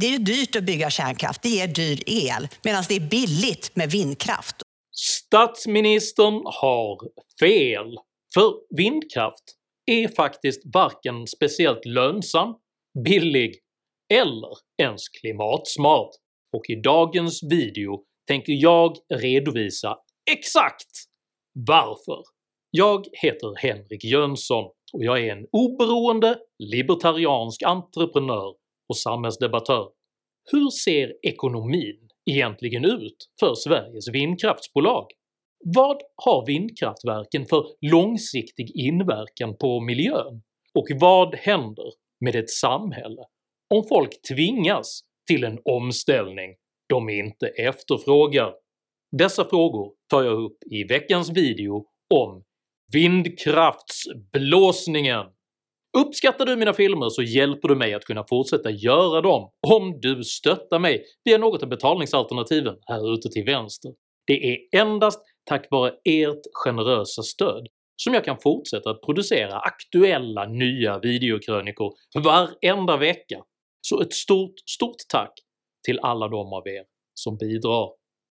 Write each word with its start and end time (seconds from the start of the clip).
Det 0.00 0.06
är 0.06 0.10
ju 0.10 0.18
dyrt 0.18 0.56
att 0.56 0.64
bygga 0.64 0.90
kärnkraft, 0.90 1.42
det 1.42 1.48
ger 1.48 1.66
dyr 1.66 1.98
el, 2.06 2.48
medan 2.64 2.84
det 2.88 2.96
är 2.96 3.00
billigt 3.00 3.76
med 3.76 3.90
vindkraft. 3.90 4.56
Statsministern 4.96 6.34
har 6.44 6.98
fel, 7.40 7.96
för 8.34 8.76
vindkraft 8.76 9.44
är 9.86 10.08
faktiskt 10.08 10.62
varken 10.74 11.26
speciellt 11.26 11.84
lönsam, 11.84 12.54
billig 13.04 13.54
eller 14.14 14.50
ens 14.82 15.08
klimatsmart, 15.08 16.10
och 16.56 16.70
i 16.70 16.80
dagens 16.80 17.42
video 17.42 18.02
tänker 18.28 18.52
jag 18.52 18.96
redovisa 19.14 19.96
exakt 20.30 20.90
varför. 21.52 22.22
Jag 22.70 23.06
heter 23.22 23.54
Henrik 23.56 24.04
Jönsson 24.04 24.64
och 24.92 25.04
jag 25.04 25.26
är 25.26 25.32
en 25.32 25.46
oberoende 25.52 26.38
libertariansk 26.58 27.62
entreprenör 27.62 28.65
och 28.88 28.96
samhällsdebattör. 28.96 29.88
Hur 30.52 30.70
ser 30.70 31.12
ekonomin 31.22 32.08
egentligen 32.30 32.84
ut 32.84 33.16
för 33.40 33.54
Sveriges 33.54 34.08
vindkraftsbolag? 34.08 35.06
Vad 35.64 36.02
har 36.16 36.46
vindkraftverken 36.46 37.46
för 37.46 37.66
långsiktig 37.80 38.70
inverkan 38.74 39.56
på 39.56 39.80
miljön? 39.80 40.42
Och 40.74 40.86
vad 41.00 41.34
händer 41.34 41.92
med 42.20 42.36
ett 42.36 42.50
samhälle 42.50 43.22
om 43.74 43.84
folk 43.88 44.22
tvingas 44.28 45.00
till 45.26 45.44
en 45.44 45.58
omställning 45.64 46.54
de 46.88 47.08
inte 47.08 47.46
efterfrågar? 47.46 48.54
Dessa 49.18 49.44
frågor 49.44 49.92
tar 50.10 50.22
jag 50.22 50.44
upp 50.44 50.58
i 50.70 50.84
veckans 50.84 51.30
video 51.30 51.86
om 52.14 52.44
vindkraftsblåsningen. 52.92 55.26
Uppskattar 55.98 56.46
du 56.46 56.56
mina 56.56 56.72
filmer 56.72 57.08
så 57.08 57.22
hjälper 57.22 57.68
du 57.68 57.76
mig 57.76 57.94
att 57.94 58.04
kunna 58.04 58.24
fortsätta 58.28 58.70
göra 58.70 59.20
dem 59.20 59.50
om 59.68 60.00
du 60.00 60.24
stöttar 60.24 60.78
mig 60.78 61.04
via 61.24 61.38
något 61.38 61.62
av 61.62 61.68
betalningsalternativen 61.68 62.74
här 62.86 63.14
ute 63.14 63.28
till 63.28 63.44
vänster. 63.44 63.92
Det 64.26 64.32
är 64.32 64.80
endast 64.80 65.20
tack 65.44 65.66
vare 65.70 65.92
ert 66.04 66.42
generösa 66.64 67.22
stöd 67.22 67.66
som 67.96 68.14
jag 68.14 68.24
kan 68.24 68.38
fortsätta 68.38 68.90
att 68.90 69.02
producera 69.02 69.58
aktuella 69.58 70.46
nya 70.46 70.98
videokrönikor 70.98 71.92
varenda 72.14 72.96
vecka, 72.96 73.42
så 73.80 74.00
ett 74.00 74.12
stort, 74.12 74.54
stort 74.70 74.96
tack 75.08 75.32
till 75.86 75.98
alla 75.98 76.28
de 76.28 76.52
av 76.52 76.68
er 76.68 76.84
som 77.14 77.36
bidrar. 77.36 77.88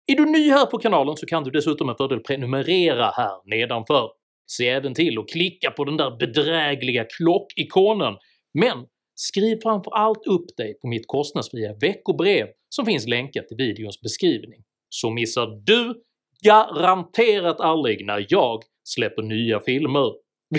Är 0.08 0.16
du 0.16 0.26
ny 0.26 0.50
här 0.52 0.66
på 0.66 0.78
kanalen 0.78 1.18
så 1.18 1.26
kan 1.26 1.44
du 1.44 1.52
dessutom 1.52 1.88
med 1.88 1.98
fördel 1.98 2.20
prenumerera 2.20 3.06
här 3.06 3.50
nedanför. 3.50 4.10
Se 4.58 4.68
även 4.68 4.94
till 4.94 5.20
att 5.20 5.30
klicka 5.30 5.72
på 5.72 5.86
den 5.86 5.98
där 5.98 6.18
bedrägliga 6.18 7.06
klockikonen, 7.18 8.14
men 8.54 8.86
skriv 9.16 9.60
framför 9.64 9.92
allt 9.92 10.28
upp 10.28 10.58
dig 10.58 10.80
på 10.82 10.88
mitt 10.88 11.08
kostnadsfria 11.08 11.74
veckobrev 11.82 12.48
som 12.70 12.86
finns 12.86 13.08
länkat 13.08 13.46
i 13.52 13.56
videons 13.56 14.02
beskrivning, 14.02 14.64
så 14.90 15.10
missar 15.10 15.48
du 15.64 16.02
garanterat 16.44 17.60
aldrig 17.60 18.06
när 18.06 18.26
jag 18.30 18.64
släpper 18.84 19.22
nya 19.22 19.60
filmer, 19.60 20.12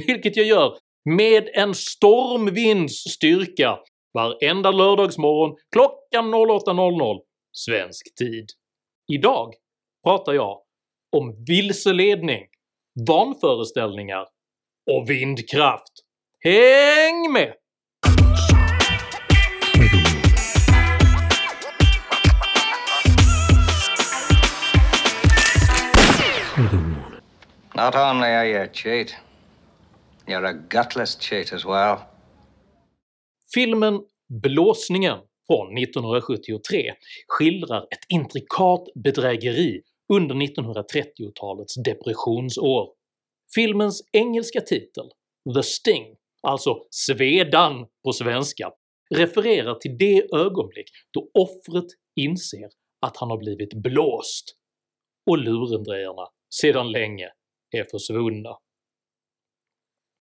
vilket 0.06 0.36
jag 0.36 0.46
gör 0.46 0.76
med 1.04 1.48
en 1.54 1.74
stormvinds 1.74 2.94
styrka 2.94 3.78
varenda 4.14 4.70
lördagsmorgon 4.70 5.56
klockan 5.72 6.34
08.00 6.34 7.20
svensk 7.52 8.14
tid. 8.14 8.46
Idag 9.12 9.54
pratar 10.04 10.32
jag 10.32 10.60
om 11.16 11.44
vilseledning, 11.48 12.46
vanföreställningar 13.08 14.26
och 14.90 15.10
vindkraft. 15.10 15.92
Häng 16.40 17.32
med! 17.32 17.54
Not 27.74 27.94
only 27.94 28.28
are 28.28 28.46
you 28.46 28.62
a 28.62 28.68
cheat, 28.72 29.14
you're 30.26 30.44
a 30.44 30.52
gutless 30.52 31.16
cheat 31.20 31.52
as 31.52 31.64
well. 31.64 31.98
Filmen 33.54 34.00
“Blåsningen” 34.42 35.18
från 35.46 35.78
1973 35.78 36.92
skildrar 37.28 37.82
ett 37.82 38.04
intrikat 38.08 38.84
bedrägeri 38.94 39.80
under 40.14 40.34
1930-talets 40.34 41.74
depressionsår. 41.74 42.88
Filmens 43.54 44.02
engelska 44.12 44.60
titel 44.60 45.10
“The 45.54 45.62
Sting” 45.62 46.16
alltså 46.42 46.86
“Svedan” 46.90 47.86
på 48.04 48.12
svenska, 48.12 48.72
refererar 49.14 49.74
till 49.74 49.98
det 49.98 50.34
ögonblick 50.34 50.90
då 51.10 51.30
offret 51.34 51.86
inser 52.20 52.68
att 53.06 53.16
han 53.16 53.30
har 53.30 53.38
blivit 53.38 53.74
blåst 53.74 54.56
och 55.30 55.38
lurendrejarna 55.38 56.26
sedan 56.54 56.92
länge 56.92 57.28
är 57.70 57.84
försvunna. 57.90 58.58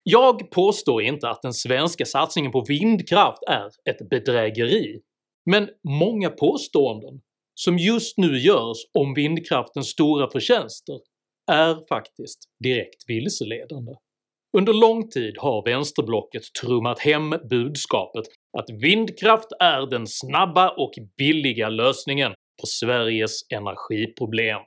Jag 0.04 0.52
påstår 0.52 1.02
inte 1.02 1.30
att 1.30 1.42
den 1.42 1.54
svenska 1.54 2.06
satsningen 2.06 2.52
på 2.52 2.66
vindkraft 2.68 3.44
är 3.48 3.72
ett 3.90 4.10
bedrägeri, 4.10 5.02
men 5.46 5.70
många 5.84 6.30
påståenden 6.30 7.22
som 7.60 7.78
just 7.78 8.18
nu 8.18 8.40
görs 8.40 8.78
om 8.94 9.14
vindkraftens 9.14 9.88
stora 9.88 10.32
förtjänster 10.32 11.00
är 11.52 11.88
faktiskt 11.88 12.40
direkt 12.64 13.04
vilseledande. 13.08 13.92
Under 14.58 14.74
lång 14.74 15.10
tid 15.10 15.36
har 15.38 15.66
vänsterblocket 15.66 16.44
trummat 16.62 17.00
hem 17.00 17.30
budskapet 17.50 18.26
att 18.58 18.70
vindkraft 18.70 19.48
är 19.60 19.90
den 19.90 20.08
snabba 20.08 20.70
och 20.70 20.92
billiga 21.18 21.70
lösningen 21.70 22.32
på 22.62 22.68
Sveriges 22.68 23.42
energiproblem. 23.54 24.60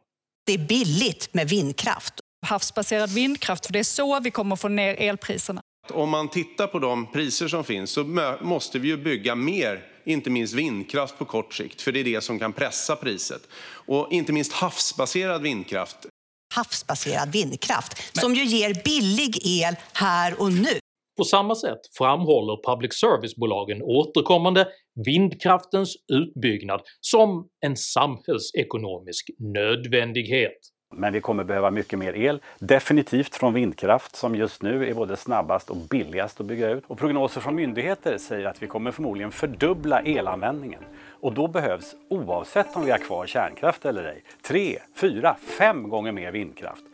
Det 0.47 0.55
är 0.55 0.59
billigt 0.59 1.35
med 1.35 1.49
vindkraft. 1.49 2.15
havsbaserad 2.47 3.11
vindkraft, 3.11 3.67
för 3.67 3.73
det 3.73 3.79
är 3.79 3.85
så 3.85 4.21
vi 4.21 4.31
kommer 4.31 4.57
få 4.57 4.69
ner 4.69 4.95
elpriserna. 4.99 5.61
Om 5.93 6.11
man 6.11 6.29
tittar 6.29 6.67
på 6.67 6.79
de 6.79 7.13
priser 7.13 7.49
som 7.49 7.65
finns 7.65 7.91
så 7.91 8.05
måste 8.41 8.79
vi 8.79 8.89
ju 8.89 8.97
bygga 8.97 9.35
mer, 9.35 9.90
inte 10.05 10.31
minst 10.31 10.55
vindkraft 10.55 11.19
på 11.19 11.25
kort 11.25 11.55
sikt, 11.55 11.83
för 11.83 11.93
det 11.93 12.01
är 12.01 12.05
det 12.05 12.21
som 12.21 12.39
kan 12.39 12.53
pressa 12.53 12.97
priset. 12.97 13.43
Och 13.87 14.09
inte 14.11 14.33
minst 14.33 14.53
havsbaserad 14.53 15.43
vindkraft. 15.43 16.07
Havsbaserad 16.55 17.33
vindkraft 17.33 18.19
som 18.21 18.35
ju 18.35 18.45
ger 18.45 18.83
billig 18.85 19.37
el 19.45 19.75
här 19.93 20.41
och 20.41 20.53
nu. 20.53 20.79
På 21.19 21.25
samma 21.25 21.55
sätt 21.55 21.81
framhåller 21.99 22.73
public 22.73 22.95
service-bolagen 23.01 23.83
återkommande 23.83 24.69
vindkraftens 25.05 25.97
utbyggnad 26.13 26.81
som 27.01 27.49
en 27.67 27.77
samhällsekonomisk 27.77 29.31
nödvändighet. 29.39 30.59
Men 30.95 31.13
vi 31.13 31.21
kommer 31.21 31.45
behöva 31.45 31.71
mycket 31.71 31.99
mer 31.99 32.17
el, 32.17 32.41
definitivt 32.59 33.35
från 33.35 33.55
vindkraft 33.55 34.17
som 34.17 34.35
just 34.35 34.63
nu 34.63 34.89
är 34.89 34.95
både 34.95 35.17
snabbast 35.17 35.71
och 35.71 35.77
billigast 35.77 36.41
att 36.41 36.47
bygga 36.47 36.71
ut. 36.71 36.85
Och 36.87 36.99
prognoser 36.99 37.41
från 37.41 37.55
myndigheter 37.55 38.19
säger 38.19 38.47
att 38.47 38.63
vi 38.63 38.67
kommer 38.67 38.91
förmodligen 38.91 39.31
fördubbla 39.31 40.01
elanvändningen. 40.03 40.83
Och 41.21 41.35
då 41.35 41.49
behövs, 41.49 41.95
oavsett 42.11 42.77
om 42.77 42.85
vi 42.85 42.91
har 42.91 42.99
kvar 42.99 43.27
kärnkraft 43.27 43.85
eller 43.85 44.05
ej, 44.05 44.25
tre, 44.49 44.79
fyra, 45.01 45.37
fem 45.59 45.89
gånger 45.89 46.13
mer 46.13 46.33
vindkraft. 46.33 46.85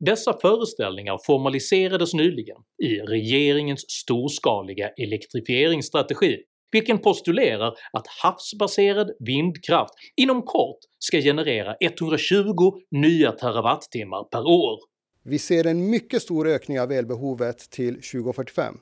Dessa 0.00 0.38
föreställningar 0.40 1.18
formaliserades 1.26 2.14
nyligen 2.14 2.56
i 2.82 2.98
regeringens 2.98 3.90
storskaliga 3.90 4.88
elektrifieringsstrategi, 4.88 6.42
vilken 6.74 6.98
postulerar 6.98 7.74
att 7.92 8.06
havsbaserad 8.22 9.10
vindkraft 9.18 9.94
inom 10.16 10.42
kort 10.42 10.78
ska 10.98 11.20
generera 11.20 11.76
120 11.80 12.72
nya 12.90 13.32
terawattimmar 13.32 14.24
per 14.24 14.46
år. 14.46 14.78
Vi 15.24 15.38
ser 15.38 15.66
en 15.66 15.90
mycket 15.90 16.22
stor 16.22 16.48
ökning 16.48 16.80
av 16.80 16.92
elbehovet 16.92 17.70
till 17.70 17.94
2045. 17.94 18.74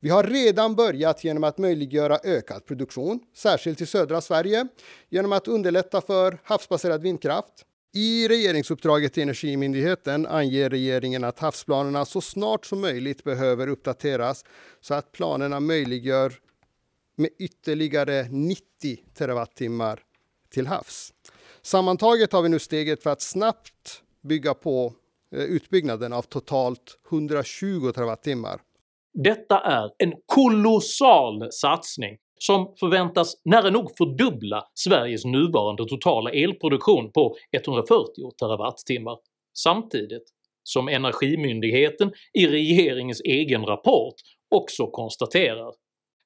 Vi 0.00 0.10
har 0.10 0.24
redan 0.24 0.74
börjat 0.74 1.24
genom 1.24 1.44
att 1.44 1.58
möjliggöra 1.58 2.18
ökad 2.24 2.66
produktion, 2.66 3.20
särskilt 3.36 3.80
i 3.80 3.86
södra 3.86 4.20
Sverige, 4.20 4.66
genom 5.08 5.32
att 5.32 5.48
underlätta 5.48 6.00
för 6.00 6.38
havsbaserad 6.44 7.02
vindkraft. 7.02 7.66
I 7.94 8.28
regeringsuppdraget 8.28 9.12
till 9.12 9.22
Energimyndigheten 9.22 10.26
anger 10.26 10.70
regeringen 10.70 11.24
att 11.24 11.38
havsplanerna 11.38 12.04
så 12.04 12.20
snart 12.20 12.66
som 12.66 12.80
möjligt 12.80 13.24
behöver 13.24 13.68
uppdateras 13.68 14.44
så 14.80 14.94
att 14.94 15.12
planerna 15.12 15.60
möjliggör 15.60 16.32
med 17.20 17.30
ytterligare 17.38 18.28
90 18.30 18.60
terawattimmar 19.18 20.00
till 20.52 20.66
havs. 20.66 21.12
Sammantaget 21.62 22.32
har 22.32 22.42
vi 22.42 22.48
nu 22.48 22.58
steget 22.58 23.02
för 23.02 23.10
att 23.10 23.22
snabbt 23.22 24.02
bygga 24.20 24.54
på 24.54 24.94
eh, 25.36 25.42
utbyggnaden 25.42 26.12
av 26.12 26.22
totalt 26.22 26.98
120 27.10 27.92
terawattimmar. 27.94 28.60
Detta 29.14 29.60
är 29.60 29.90
en 29.98 30.12
kolossal 30.26 31.52
satsning 31.52 32.18
som 32.38 32.74
förväntas 32.80 33.34
nära 33.44 33.70
nog 33.70 33.96
fördubbla 33.98 34.64
Sveriges 34.74 35.24
nuvarande 35.24 35.84
totala 35.88 36.30
elproduktion 36.30 37.12
på 37.12 37.36
140 37.52 38.30
terawattimmar, 38.38 39.18
samtidigt 39.54 40.24
som 40.62 40.88
Energimyndigheten 40.88 42.12
i 42.32 42.46
regeringens 42.46 43.20
egen 43.20 43.66
rapport 43.66 44.14
också 44.50 44.86
konstaterar 44.86 45.72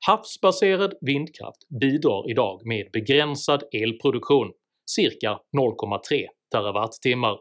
Havsbaserad 0.07 0.95
vindkraft 1.01 1.69
bidrar 1.81 2.31
idag 2.31 2.67
med 2.67 2.89
begränsad 2.93 3.63
elproduktion, 3.73 4.53
cirka 4.91 5.41
0,3 5.57 6.27
TWh. 6.53 7.37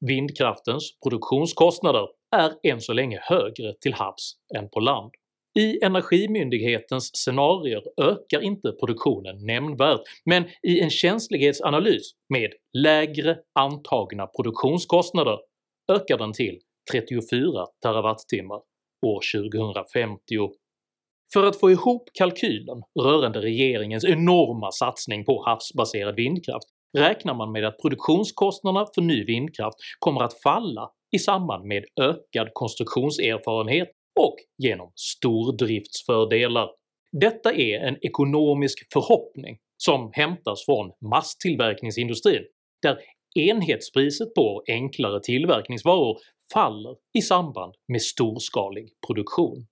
Vindkraftens 0.00 0.98
produktionskostnader 1.02 2.08
är 2.36 2.52
än 2.72 2.80
så 2.80 2.92
länge 2.92 3.18
högre 3.22 3.74
till 3.80 3.94
havs 3.94 4.36
än 4.56 4.68
på 4.68 4.80
land. 4.80 5.10
I 5.58 5.84
Energimyndighetens 5.84 7.10
scenarier 7.14 7.82
ökar 8.00 8.40
inte 8.40 8.72
produktionen 8.72 9.46
nämnvärt, 9.46 10.00
men 10.24 10.44
i 10.62 10.80
en 10.80 10.90
känslighetsanalys 10.90 12.12
med 12.28 12.52
lägre 12.78 13.38
antagna 13.58 14.26
produktionskostnader 14.26 15.38
ökar 15.92 16.18
den 16.18 16.32
till 16.32 16.58
34 16.92 17.66
TWh 17.82 18.54
år 19.06 19.20
2050. 19.50 20.65
För 21.32 21.44
att 21.44 21.60
få 21.60 21.70
ihop 21.70 22.08
kalkylen 22.14 22.82
rörande 23.00 23.40
regeringens 23.40 24.04
enorma 24.04 24.70
satsning 24.70 25.24
på 25.24 25.42
havsbaserad 25.46 26.16
vindkraft 26.16 26.66
räknar 26.98 27.34
man 27.34 27.52
med 27.52 27.64
att 27.64 27.78
produktionskostnaderna 27.78 28.86
för 28.94 29.02
ny 29.02 29.24
vindkraft 29.24 29.76
kommer 29.98 30.20
att 30.20 30.42
falla 30.42 30.90
i 31.16 31.18
samband 31.18 31.64
med 31.64 31.84
ökad 32.00 32.48
konstruktionserfarenhet 32.52 33.88
och 34.20 34.36
genom 34.58 34.92
stordriftsfördelar. 34.94 36.68
Detta 37.20 37.52
är 37.52 37.78
en 37.80 37.96
ekonomisk 38.06 38.86
förhoppning 38.92 39.58
som 39.76 40.10
hämtas 40.12 40.64
från 40.64 40.92
masstillverkningsindustrin, 41.10 42.42
där 42.82 42.98
enhetspriset 43.38 44.34
på 44.34 44.62
enklare 44.68 45.20
tillverkningsvaror 45.20 46.18
faller 46.52 46.96
i 47.18 47.22
samband 47.22 47.74
med 47.88 48.02
storskalig 48.02 48.88
produktion. 49.06 49.66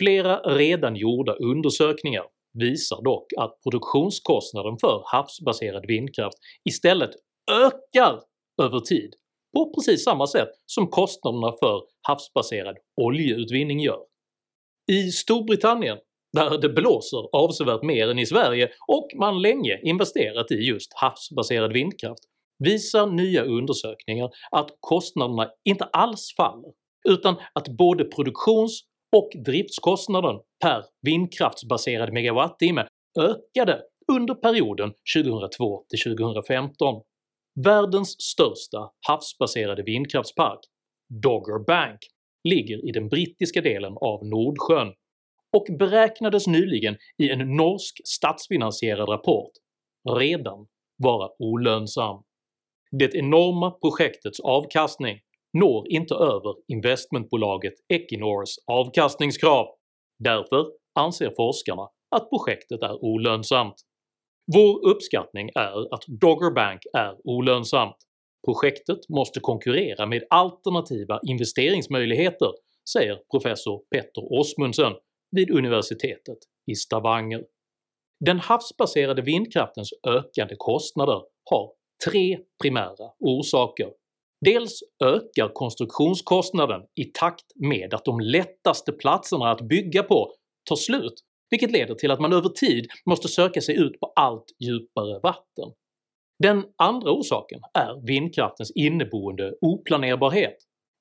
Flera 0.00 0.40
redan 0.40 0.96
gjorda 0.96 1.32
undersökningar 1.34 2.24
visar 2.58 3.02
dock 3.02 3.26
att 3.38 3.62
produktionskostnaden 3.62 4.78
för 4.80 5.02
havsbaserad 5.04 5.86
vindkraft 5.86 6.36
istället 6.68 7.10
ökar 7.50 8.20
över 8.62 8.80
tid 8.80 9.14
på 9.56 9.72
precis 9.74 10.04
samma 10.04 10.26
sätt 10.26 10.48
som 10.66 10.86
kostnaderna 10.86 11.52
för 11.60 11.82
havsbaserad 12.08 12.76
oljeutvinning 13.00 13.80
gör. 13.80 14.00
I 14.92 15.10
Storbritannien, 15.10 15.98
där 16.32 16.58
det 16.58 16.68
blåser 16.68 17.36
avsevärt 17.36 17.82
mer 17.82 18.08
än 18.10 18.18
i 18.18 18.26
Sverige 18.26 18.70
och 18.88 19.08
man 19.18 19.42
länge 19.42 19.80
investerat 19.82 20.50
i 20.50 20.54
just 20.54 20.92
havsbaserad 20.94 21.72
vindkraft, 21.72 22.22
visar 22.58 23.06
nya 23.06 23.44
undersökningar 23.44 24.30
att 24.50 24.70
kostnaderna 24.80 25.50
inte 25.64 25.84
alls 25.84 26.34
faller, 26.36 26.72
utan 27.08 27.36
att 27.52 27.68
både 27.68 28.04
produktions 28.04 28.89
och 29.16 29.30
driftskostnaden 29.44 30.40
per 30.62 30.84
vindkraftsbaserad 31.02 32.12
megawattimme 32.12 32.86
ökade 33.18 33.82
under 34.12 34.34
perioden 34.34 34.92
2002-2015. 35.16 37.02
Världens 37.64 38.22
största 38.22 38.90
havsbaserade 39.08 39.82
vindkraftspark, 39.82 40.60
Dogger 41.22 41.64
Bank, 41.66 41.98
ligger 42.48 42.88
i 42.88 42.92
den 42.92 43.08
brittiska 43.08 43.60
delen 43.60 43.92
av 44.00 44.26
Nordsjön 44.26 44.94
och 45.52 45.66
beräknades 45.78 46.46
nyligen 46.46 46.96
i 47.18 47.30
en 47.30 47.56
norsk 47.56 48.00
statsfinansierad 48.04 49.08
rapport 49.08 49.50
redan 50.18 50.66
vara 50.96 51.28
olönsam. 51.38 52.22
Det 52.90 53.14
enorma 53.14 53.70
projektets 53.70 54.40
avkastning 54.40 55.20
når 55.52 55.88
inte 55.88 56.14
över 56.14 56.54
investmentbolaget 56.68 57.74
Equinors 57.88 58.50
avkastningskrav, 58.66 59.66
därför 60.18 60.66
anser 60.94 61.32
forskarna 61.36 61.88
att 62.16 62.30
projektet 62.30 62.82
är 62.82 63.04
olönsamt. 63.04 63.74
Vår 64.54 64.88
uppskattning 64.88 65.50
är 65.54 65.94
att 65.94 66.04
Dogger 66.06 66.54
Bank 66.54 66.80
är 66.92 67.16
olönsamt. 67.24 67.96
Projektet 68.46 69.08
måste 69.08 69.40
konkurrera 69.40 70.06
med 70.06 70.24
alternativa 70.30 71.20
investeringsmöjligheter, 71.26 72.50
säger 72.92 73.18
professor 73.30 73.82
Petter 73.90 74.40
Osmundsen 74.40 74.92
vid 75.30 75.50
universitetet 75.50 76.38
i 76.66 76.74
Stavanger. 76.74 77.44
Den 78.24 78.38
havsbaserade 78.38 79.22
vindkraftens 79.22 79.90
ökande 80.06 80.54
kostnader 80.58 81.22
har 81.50 81.72
tre 82.08 82.38
primära 82.62 83.10
orsaker. 83.18 83.90
Dels 84.44 84.80
ökar 85.04 85.52
konstruktionskostnaden 85.54 86.80
i 87.00 87.04
takt 87.04 87.44
med 87.54 87.94
att 87.94 88.04
de 88.04 88.20
lättaste 88.20 88.92
platserna 88.92 89.50
att 89.50 89.60
bygga 89.60 90.02
på 90.02 90.32
tar 90.68 90.76
slut, 90.76 91.14
vilket 91.50 91.70
leder 91.70 91.94
till 91.94 92.10
att 92.10 92.20
man 92.20 92.32
över 92.32 92.48
tid 92.48 92.86
måste 93.06 93.28
söka 93.28 93.60
sig 93.60 93.76
ut 93.78 94.00
på 94.00 94.12
allt 94.16 94.44
djupare 94.64 95.20
vatten. 95.22 95.72
Den 96.42 96.64
andra 96.76 97.12
orsaken 97.12 97.60
är 97.74 98.06
vindkraftens 98.06 98.72
inneboende 98.74 99.52
oplanerbarhet. 99.60 100.56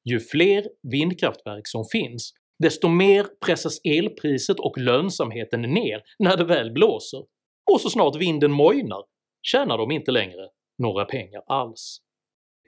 Ju 0.10 0.20
fler 0.20 0.66
vindkraftverk 0.92 1.68
som 1.68 1.86
finns, 1.92 2.34
desto 2.64 2.88
mer 2.88 3.26
pressas 3.46 3.80
elpriset 3.84 4.60
och 4.60 4.78
lönsamheten 4.78 5.62
ner 5.62 6.04
när 6.20 6.38
det 6.38 6.46
väl 6.46 6.72
blåser, 6.72 7.20
och 7.72 7.82
så 7.82 7.90
snart 7.90 8.16
vinden 8.16 8.52
mojnar 8.52 9.04
tjänar 9.42 9.78
de 9.78 9.92
inte 9.92 10.12
längre 10.12 10.50
några 10.78 11.06
pengar 11.06 11.44
alls. 11.48 12.00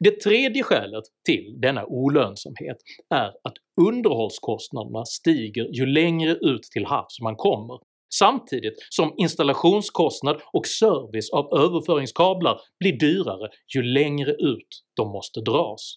Det 0.03 0.21
tredje 0.23 0.63
skälet 0.63 1.03
till 1.25 1.61
denna 1.61 1.85
olönsamhet 1.85 2.77
är 3.09 3.27
att 3.27 3.53
underhållskostnaderna 3.87 5.05
stiger 5.05 5.67
ju 5.73 5.85
längre 5.85 6.31
ut 6.31 6.63
till 6.63 6.85
havs 6.85 7.19
man 7.21 7.35
kommer, 7.35 7.79
samtidigt 8.13 8.73
som 8.89 9.13
installationskostnad 9.17 10.41
och 10.53 10.65
service 10.65 11.29
av 11.29 11.59
överföringskablar 11.59 12.61
blir 12.79 12.99
dyrare 12.99 13.49
ju 13.75 13.83
längre 13.83 14.31
ut 14.31 14.83
de 14.95 15.11
måste 15.11 15.41
dras. 15.41 15.95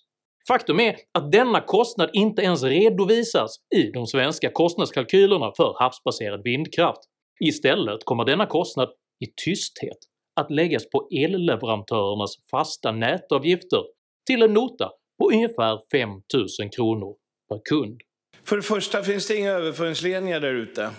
Faktum 0.49 0.81
är 0.81 0.97
att 1.15 1.33
denna 1.33 1.61
kostnad 1.61 2.11
inte 2.13 2.43
ens 2.43 2.63
redovisas 2.63 3.57
i 3.77 3.91
de 3.91 4.07
svenska 4.07 4.51
kostnadskalkylerna 4.51 5.53
för 5.57 5.77
havsbaserad 5.79 6.43
vindkraft. 6.45 7.01
Istället 7.45 8.05
kommer 8.05 8.25
denna 8.25 8.47
kostnad 8.47 8.89
i 9.21 9.27
tysthet 9.45 9.99
att 10.41 10.51
läggas 10.51 10.91
på 10.91 11.09
elleverantörernas 11.11 12.37
fasta 12.51 12.93
nätavgifter 12.93 13.94
till 14.27 14.43
en 14.43 14.55
nota 14.55 14.91
på 15.19 15.31
ungefär 15.31 15.79
5000 15.93 16.71
kronor 16.71 17.17
per 17.49 17.61
kund. 17.65 18.01
För 18.45 18.57
det 18.57 18.63
första 18.63 19.03
finns 19.03 19.27
det 19.27 19.37
inga 19.37 19.51
överföringsledningar 19.51 20.41
där 20.41 20.55
ute. 20.55 20.91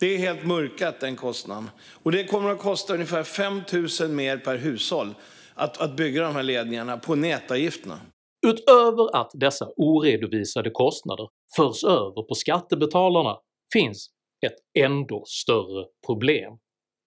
Det 0.00 0.06
är 0.06 0.18
helt 0.18 0.44
mörkat 0.44 1.00
den 1.00 1.16
kostnaden. 1.16 1.70
Och 2.02 2.12
det 2.12 2.24
kommer 2.24 2.50
att 2.50 2.58
kosta 2.58 2.94
ungefär 2.94 3.22
5 3.22 3.62
000 4.00 4.10
mer 4.10 4.38
per 4.38 4.56
hushåll 4.56 5.14
att, 5.54 5.80
att 5.80 5.96
bygga 5.96 6.22
de 6.22 6.34
här 6.34 6.42
ledningarna 6.42 6.96
på 6.96 7.14
nätavgifterna. 7.14 8.00
Utöver 8.46 9.16
att 9.16 9.30
dessa 9.34 9.68
oredovisade 9.76 10.70
kostnader 10.70 11.28
förs 11.56 11.84
över 11.84 12.28
på 12.28 12.34
skattebetalarna 12.34 13.36
finns 13.72 14.10
ett 14.46 14.84
ändå 14.84 15.24
större 15.26 15.86
problem. 16.06 16.52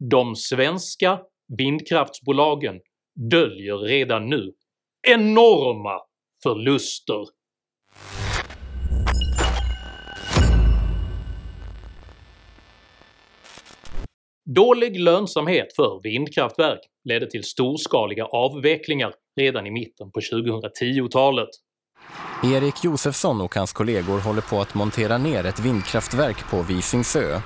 De 0.10 0.36
svenska 0.36 1.20
vindkraftsbolagen 1.58 2.79
döljer 3.32 3.77
redan 3.77 4.29
nu 4.29 4.53
enorma 5.08 6.00
förluster. 6.44 7.25
Dålig 14.56 15.00
lönsamhet 15.00 15.75
för 15.75 16.00
vindkraftverk 16.03 16.79
ledde 17.03 17.29
till 17.29 17.44
storskaliga 17.44 18.25
avvecklingar 18.25 19.13
redan 19.39 19.68
i 19.68 19.72
mitten 19.72 20.12
på 20.12 20.20
2010-talet. 20.20 21.50
Erik 22.44 22.84
Josefsson 22.84 23.41
och 23.41 23.56
hans 23.56 23.74
kollegor 23.74 24.20
håller 24.20 24.41
på 24.41 24.62
att 24.62 24.75
montera 24.75 25.18
ner 25.18 25.46
ett 25.46 25.60
vindkraftverk 25.60 26.50
på 26.50 26.62
Visingsö. 26.62 27.41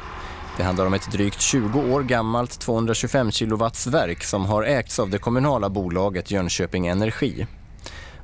Det 0.58 0.64
handlar 0.64 0.86
om 0.86 0.94
ett 0.94 1.12
drygt 1.12 1.42
20 1.42 1.80
år 1.80 2.04
gammalt 2.04 2.66
225-kilowattsverk 2.66 4.24
som 4.24 4.46
har 4.46 4.64
ägts 4.64 5.00
av 5.00 5.10
det 5.10 5.18
kommunala 5.18 5.70
bolaget 5.70 6.32
Jönköping 6.32 6.88
Energi. 6.88 7.48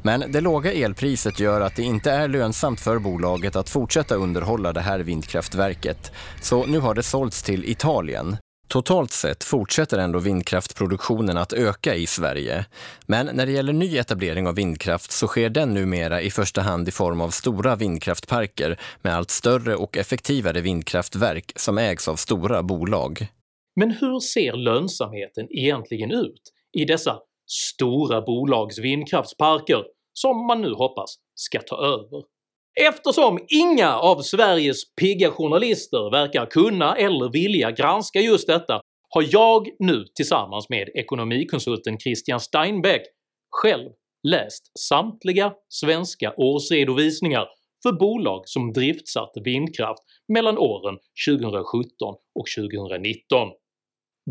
Men 0.01 0.31
det 0.31 0.41
låga 0.41 0.73
elpriset 0.73 1.39
gör 1.39 1.61
att 1.61 1.75
det 1.75 1.83
inte 1.83 2.11
är 2.11 2.27
lönsamt 2.27 2.79
för 2.79 2.99
bolaget 2.99 3.55
att 3.55 3.69
fortsätta 3.69 4.15
underhålla 4.15 4.73
det 4.73 4.81
här 4.81 4.99
vindkraftverket. 4.99 6.11
Så 6.41 6.65
nu 6.65 6.79
har 6.79 6.93
det 6.93 7.03
sålts 7.03 7.43
till 7.43 7.65
Italien. 7.65 8.37
Totalt 8.69 9.11
sett 9.11 9.43
fortsätter 9.43 9.97
ändå 9.97 10.19
vindkraftproduktionen 10.19 11.37
att 11.37 11.53
öka 11.53 11.95
i 11.95 12.07
Sverige. 12.07 12.65
Men 13.07 13.25
när 13.25 13.45
det 13.45 13.51
gäller 13.51 13.73
ny 13.73 13.97
etablering 13.97 14.47
av 14.47 14.55
vindkraft 14.55 15.11
så 15.11 15.27
sker 15.27 15.49
den 15.49 15.73
numera 15.73 16.21
i 16.21 16.31
första 16.31 16.61
hand 16.61 16.87
i 16.87 16.91
form 16.91 17.21
av 17.21 17.29
stora 17.29 17.75
vindkraftparker 17.75 18.79
med 19.01 19.15
allt 19.15 19.31
större 19.31 19.75
och 19.75 19.97
effektivare 19.97 20.61
vindkraftverk 20.61 21.51
som 21.55 21.77
ägs 21.77 22.07
av 22.07 22.15
stora 22.15 22.63
bolag. 22.63 23.27
Men 23.75 23.91
hur 23.91 24.19
ser 24.19 24.53
lönsamheten 24.53 25.47
egentligen 25.49 26.11
ut 26.11 26.41
i 26.77 26.85
dessa 26.85 27.19
stora 27.47 28.21
bolags 28.21 28.79
vindkraftsparker 28.79 29.83
som 30.13 30.47
man 30.47 30.61
nu 30.61 30.73
hoppas 30.73 31.15
ska 31.35 31.59
ta 31.61 31.77
över? 31.77 32.38
Eftersom 32.81 33.39
inga 33.47 33.97
av 33.97 34.21
Sveriges 34.21 34.95
pigga 34.95 35.31
journalister 35.31 36.11
verkar 36.11 36.45
kunna 36.45 36.95
eller 36.95 37.31
vilja 37.31 37.71
granska 37.71 38.19
just 38.19 38.47
detta 38.47 38.81
har 39.09 39.25
jag 39.29 39.69
nu 39.79 40.05
tillsammans 40.15 40.69
med 40.69 40.89
ekonomikonsulten 40.95 41.99
Christian 41.99 42.39
Steinbeck 42.39 43.01
själv 43.49 43.89
läst 44.27 44.79
samtliga 44.79 45.53
svenska 45.69 46.33
årsredovisningar 46.37 47.47
för 47.83 47.91
bolag 47.91 48.41
som 48.45 48.73
driftsatt 48.73 49.31
vindkraft 49.43 50.03
mellan 50.33 50.57
åren 50.57 50.97
2017 51.29 52.15
och 52.39 52.45
2019. 52.57 53.49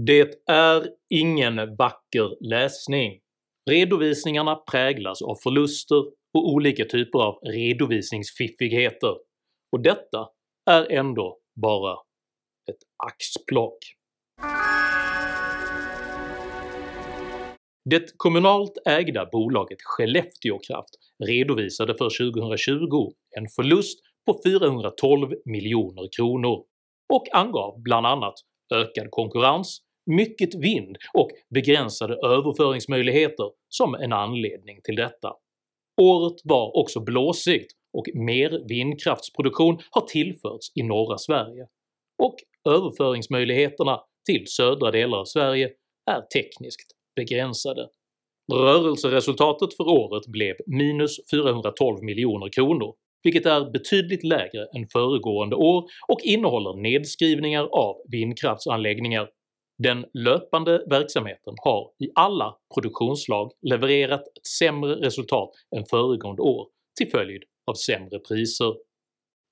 Det 0.07 0.51
är 0.51 0.89
ingen 1.11 1.77
vacker 1.77 2.49
läsning. 2.49 3.19
Redovisningarna 3.71 4.55
präglas 4.55 5.23
av 5.23 5.35
förluster 5.43 6.05
och 6.35 6.49
olika 6.49 6.85
typer 6.85 7.19
av 7.19 7.35
redovisningsfiffigheter, 7.35 9.17
och 9.73 9.83
detta 9.83 10.29
är 10.71 10.93
ändå 10.93 11.39
bara 11.63 11.93
ett 12.71 12.83
axplock. 13.07 13.79
Det 17.91 18.13
kommunalt 18.17 18.73
ägda 18.89 19.29
bolaget 19.33 19.79
Skellefteåkraft 19.83 20.91
redovisade 21.25 21.95
för 21.95 22.33
2020 22.33 23.13
en 23.37 23.49
förlust 23.57 24.01
på 24.27 24.41
412 24.45 25.35
miljoner 25.45 26.09
kronor 26.17 26.65
och 27.13 27.25
angav 27.33 27.83
bland 27.83 28.07
annat 28.07 28.35
ökad 28.75 29.11
konkurrens, 29.11 29.81
mycket 30.07 30.55
vind 30.55 30.97
och 31.15 31.31
begränsade 31.55 32.15
överföringsmöjligheter 32.15 33.51
som 33.69 33.95
en 33.95 34.13
anledning 34.13 34.81
till 34.85 34.97
detta. 34.97 35.33
Året 36.01 36.41
var 36.45 36.77
också 36.77 37.01
blåsigt 37.01 37.73
och 37.93 38.05
mer 38.15 38.69
vindkraftsproduktion 38.69 39.79
har 39.91 40.03
tillförts 40.03 40.73
i 40.75 40.83
norra 40.83 41.19
Sverige, 41.19 41.67
och 42.23 42.35
överföringsmöjligheterna 42.69 44.01
till 44.27 44.47
södra 44.47 44.91
delar 44.91 45.19
av 45.19 45.25
Sverige 45.25 45.71
är 46.11 46.21
tekniskt 46.21 46.93
begränsade. 47.17 47.89
Rörelseresultatet 48.53 49.77
för 49.77 49.89
året 49.89 50.27
blev 50.27 50.55
minus 50.67 51.17
412 51.31 52.03
miljoner 52.03 52.49
kronor, 52.49 52.95
vilket 53.23 53.47
är 53.47 53.71
betydligt 53.71 54.25
lägre 54.25 54.67
än 54.77 54.87
föregående 54.93 55.57
år 55.57 55.85
och 56.09 56.21
innehåller 56.25 56.83
nedskrivningar 56.83 57.65
av 57.65 57.97
vindkraftsanläggningar. 58.11 59.29
Den 59.83 60.07
löpande 60.15 60.85
verksamheten 60.91 61.55
har 61.65 61.91
i 61.99 62.09
alla 62.15 62.57
produktionsslag 62.75 63.53
levererat 63.63 64.21
ett 64.21 64.47
sämre 64.59 64.95
resultat 64.95 65.51
än 65.77 65.85
föregående 65.91 66.43
år 66.43 66.67
till 66.99 67.11
följd 67.11 67.43
av 67.71 67.75
sämre 67.75 68.19
priser. 68.19 68.75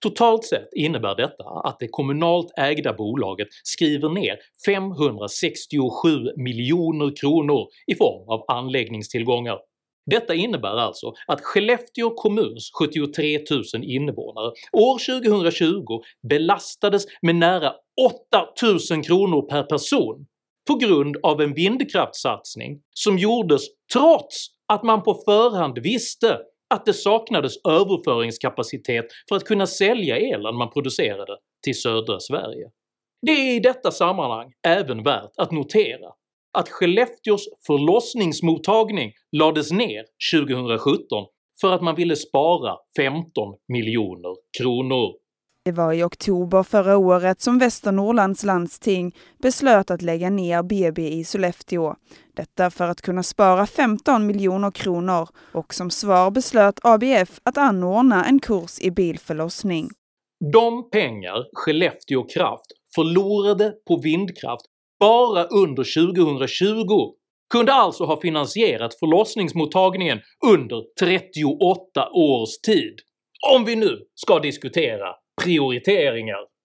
Totalt 0.03 0.45
sett 0.45 0.69
innebär 0.73 1.15
detta 1.15 1.45
att 1.45 1.79
det 1.79 1.89
kommunalt 1.89 2.53
ägda 2.59 2.93
bolaget 2.93 3.49
skriver 3.65 4.09
ner 4.09 4.39
567 4.67 6.09
miljoner 6.37 7.17
kronor 7.17 7.69
i 7.87 7.95
form 7.95 8.29
av 8.29 8.45
anläggningstillgångar. 8.49 9.59
Detta 10.07 10.35
innebär 10.35 10.77
alltså 10.77 11.13
att 11.27 11.41
Skellefteå 11.41 12.11
kommuns 12.11 12.71
73 12.79 13.39
000 13.75 13.85
invånare 13.85 14.53
år 14.73 15.21
2020 15.21 16.01
belastades 16.29 17.07
med 17.23 17.37
nära 17.37 17.73
8000 18.61 19.03
kronor 19.03 19.49
per 19.49 19.63
person 19.63 20.27
på 20.67 20.75
grund 20.75 21.17
av 21.23 21.41
en 21.41 21.55
vindkraftssatsning 21.55 22.81
som 22.95 23.19
gjordes 23.19 23.63
trots 23.93 24.47
att 24.69 24.83
man 24.83 25.03
på 25.03 25.15
förhand 25.15 25.79
visste 25.79 26.39
att 26.75 26.87
det 26.87 26.95
saknades 26.95 27.53
överföringskapacitet 27.69 29.07
för 29.29 29.37
att 29.37 29.45
kunna 29.45 29.67
sälja 29.67 30.17
elen 30.17 30.57
man 30.57 30.71
producerade 30.71 31.37
till 31.65 31.81
södra 31.81 32.21
Sverige. 32.21 32.71
Det 33.23 33.33
är 33.33 33.57
i 33.57 33.61
detta 33.61 33.91
sammanhang 33.91 34.53
även 34.67 35.03
värt 35.03 35.31
att 35.37 35.53
notera 35.53 36.13
att 36.57 36.69
Skellefteås 36.69 37.49
förlossningsmottagning 37.67 39.13
lades 39.33 39.73
ner 39.73 40.05
2017 40.33 41.27
för 41.61 41.73
att 41.73 41.83
man 41.83 41.95
ville 41.95 42.17
spara 42.17 42.77
15 42.97 43.55
miljoner 43.69 44.37
kronor. 44.59 45.15
Det 45.65 45.73
var 45.73 45.93
i 45.93 46.03
oktober 46.03 46.63
förra 46.63 46.97
året 46.97 47.41
som 47.41 47.59
Västernorrlands 47.59 48.45
landsting 48.45 49.15
beslöt 49.43 49.91
att 49.91 50.03
lägga 50.03 50.31
ner 50.31 50.63
BB 50.63 51.09
i 51.09 51.25
Sollefteå. 51.25 51.95
Detta 52.37 52.71
för 52.71 52.85
att 52.89 53.03
kunna 53.03 53.23
spara 53.23 53.67
15 53.67 54.27
miljoner 54.27 54.71
kronor 54.71 55.29
och 55.53 55.75
som 55.75 55.91
svar 55.91 56.31
beslöt 56.31 56.79
ABF 56.83 57.41
att 57.43 57.59
anordna 57.59 58.25
en 58.25 58.39
kurs 58.39 58.81
i 58.81 58.91
bilförlossning. 58.91 59.91
De 60.53 60.91
pengar 60.91 61.47
Skellefteå 61.53 62.23
Kraft 62.23 62.73
förlorade 62.95 63.73
på 63.89 64.01
vindkraft 64.01 64.67
bara 65.01 65.45
under 65.45 66.15
2020 66.15 67.15
kunde 67.53 67.73
alltså 67.73 68.05
ha 68.05 68.21
finansierat 68.21 68.99
förlossningsmottagningen 68.99 70.21
under 70.47 70.83
38 71.01 72.09
års 72.13 72.59
tid. 72.67 72.95
Om 73.55 73.65
vi 73.65 73.77
nu 73.77 73.99
ska 74.15 74.39
diskutera 74.39 75.15
prioriteringar. 75.43 76.57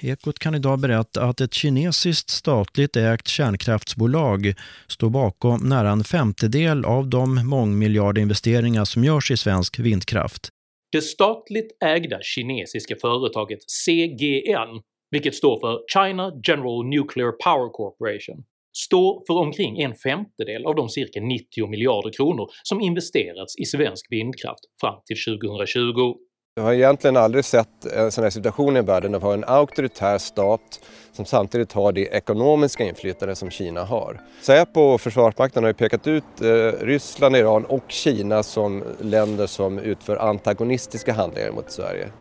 Ekot 0.00 0.38
kan 0.38 0.54
idag 0.54 0.78
berätta 0.78 1.22
att 1.22 1.40
ett 1.40 1.54
kinesiskt 1.54 2.30
statligt 2.30 2.96
ägt 2.96 3.28
kärnkraftsbolag 3.28 4.54
står 4.86 5.10
bakom 5.10 5.68
nära 5.68 5.90
en 5.90 6.04
femtedel 6.04 6.84
av 6.84 7.08
de 7.08 7.48
mångmiljardinvesteringar 7.48 8.84
som 8.84 9.04
görs 9.04 9.30
i 9.30 9.36
svensk 9.36 9.78
vindkraft. 9.78 10.48
Det 10.92 11.00
statligt 11.00 11.76
ägda 11.84 12.18
kinesiska 12.22 12.96
företaget 13.00 13.58
CGN, 13.70 14.82
vilket 15.10 15.34
står 15.34 15.60
för 15.60 15.84
China 15.94 16.32
General 16.48 16.86
Nuclear 16.86 17.32
Power 17.32 17.70
Corporation, 17.72 18.44
står 18.76 19.24
för 19.26 19.34
omkring 19.34 19.80
en 19.80 19.94
femtedel 19.94 20.66
av 20.66 20.74
de 20.74 20.88
cirka 20.88 21.20
90 21.20 21.66
miljarder 21.66 22.12
kronor 22.12 22.50
som 22.62 22.80
investerats 22.80 23.58
i 23.58 23.64
svensk 23.64 24.06
vindkraft 24.10 24.60
fram 24.80 25.00
till 25.06 25.16
2020. 25.40 26.14
Jag 26.58 26.64
har 26.64 26.72
egentligen 26.72 27.16
aldrig 27.16 27.44
sett 27.44 27.84
en 27.84 28.12
sån 28.12 28.24
här 28.24 28.30
situation 28.30 28.76
i 28.76 28.80
världen 28.80 29.12
där 29.12 29.18
vi 29.18 29.24
har 29.24 29.34
en 29.34 29.44
auktoritär 29.44 30.18
stat 30.18 30.80
som 31.12 31.24
samtidigt 31.24 31.72
har 31.72 31.92
det 31.92 32.06
ekonomiska 32.06 32.84
inflytande 32.84 33.34
som 33.34 33.50
Kina 33.50 33.84
har. 33.84 34.20
Säpo 34.40 34.80
och 34.80 35.00
Försvarsmakten 35.00 35.64
har 35.64 35.70
ju 35.70 35.74
pekat 35.74 36.06
ut 36.06 36.40
eh, 36.40 36.86
Ryssland, 36.86 37.36
Iran 37.36 37.64
och 37.64 37.84
Kina 37.88 38.42
som 38.42 38.84
länder 39.00 39.46
som 39.46 39.78
utför 39.78 40.16
antagonistiska 40.16 41.12
handlingar 41.12 41.52
mot 41.52 41.70
Sverige. 41.70 42.12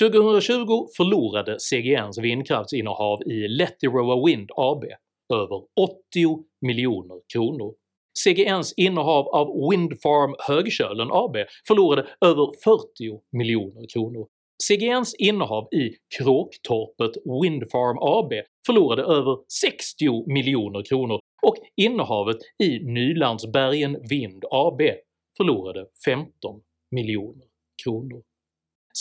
2020 0.00 0.86
förlorade 0.96 1.56
CGNs 1.60 2.18
vindkraftsinnehav 2.18 3.22
i 3.22 3.48
Lettiroa 3.48 4.26
Wind 4.26 4.50
AB 4.56 4.84
över 5.34 5.56
80 5.56 6.44
miljoner 6.60 7.20
kronor. 7.32 7.74
CGNs 8.24 8.74
innehav 8.76 9.28
av 9.28 9.70
Windfarm 9.70 10.34
Högkölen 10.38 11.08
AB 11.12 11.36
förlorade 11.68 12.06
över 12.20 12.46
40 12.64 13.20
miljoner 13.32 13.86
kronor. 13.92 14.26
CGNs 14.68 15.14
innehav 15.14 15.68
i 15.72 15.90
Kråktorpet 16.18 17.16
Windfarm 17.42 17.98
AB 18.00 18.32
förlorade 18.66 19.02
över 19.02 19.38
60 19.60 20.32
miljoner 20.32 20.82
kronor 20.82 21.20
och 21.42 21.56
innehavet 21.76 22.36
i 22.62 22.78
Nylandsbergen 22.78 23.96
Vind 24.10 24.44
AB 24.50 24.80
förlorade 25.36 25.86
15 26.04 26.60
miljoner 26.90 27.44
kronor. 27.84 28.22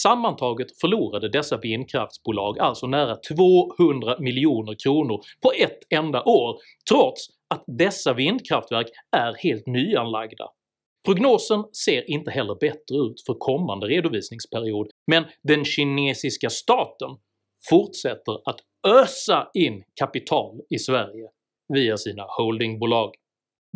Sammantaget 0.04 0.80
förlorade 0.82 1.30
dessa 1.30 1.58
vindkraftsbolag 1.58 2.60
alltså 2.60 2.88
nära 2.88 3.16
200 3.16 4.16
miljoner 4.20 4.76
kronor 4.84 5.22
på 5.42 5.52
ett 5.52 5.80
enda 5.90 6.24
år, 6.24 6.58
trots 6.90 7.28
att 7.50 7.64
dessa 7.68 8.14
vindkraftverk 8.14 8.88
är 9.18 9.34
helt 9.34 9.68
nyanlagda. 9.68 10.46
Prognosen 11.06 11.64
ser 11.86 12.12
inte 12.12 12.32
heller 12.32 12.56
bättre 12.56 12.98
ut 12.98 13.22
för 13.26 13.34
kommande 13.34 13.88
redovisningsperiod, 13.88 14.88
men 15.12 15.24
den 15.44 15.66
kinesiska 15.66 16.50
staten 16.50 17.10
fortsätter 17.70 18.50
att 18.50 18.60
ösa 18.88 19.50
in 19.54 19.84
kapital 20.00 20.62
i 20.70 20.80
Sverige 20.80 21.28
via 21.74 21.98
sina 21.98 22.24
holdingbolag. 22.38 23.12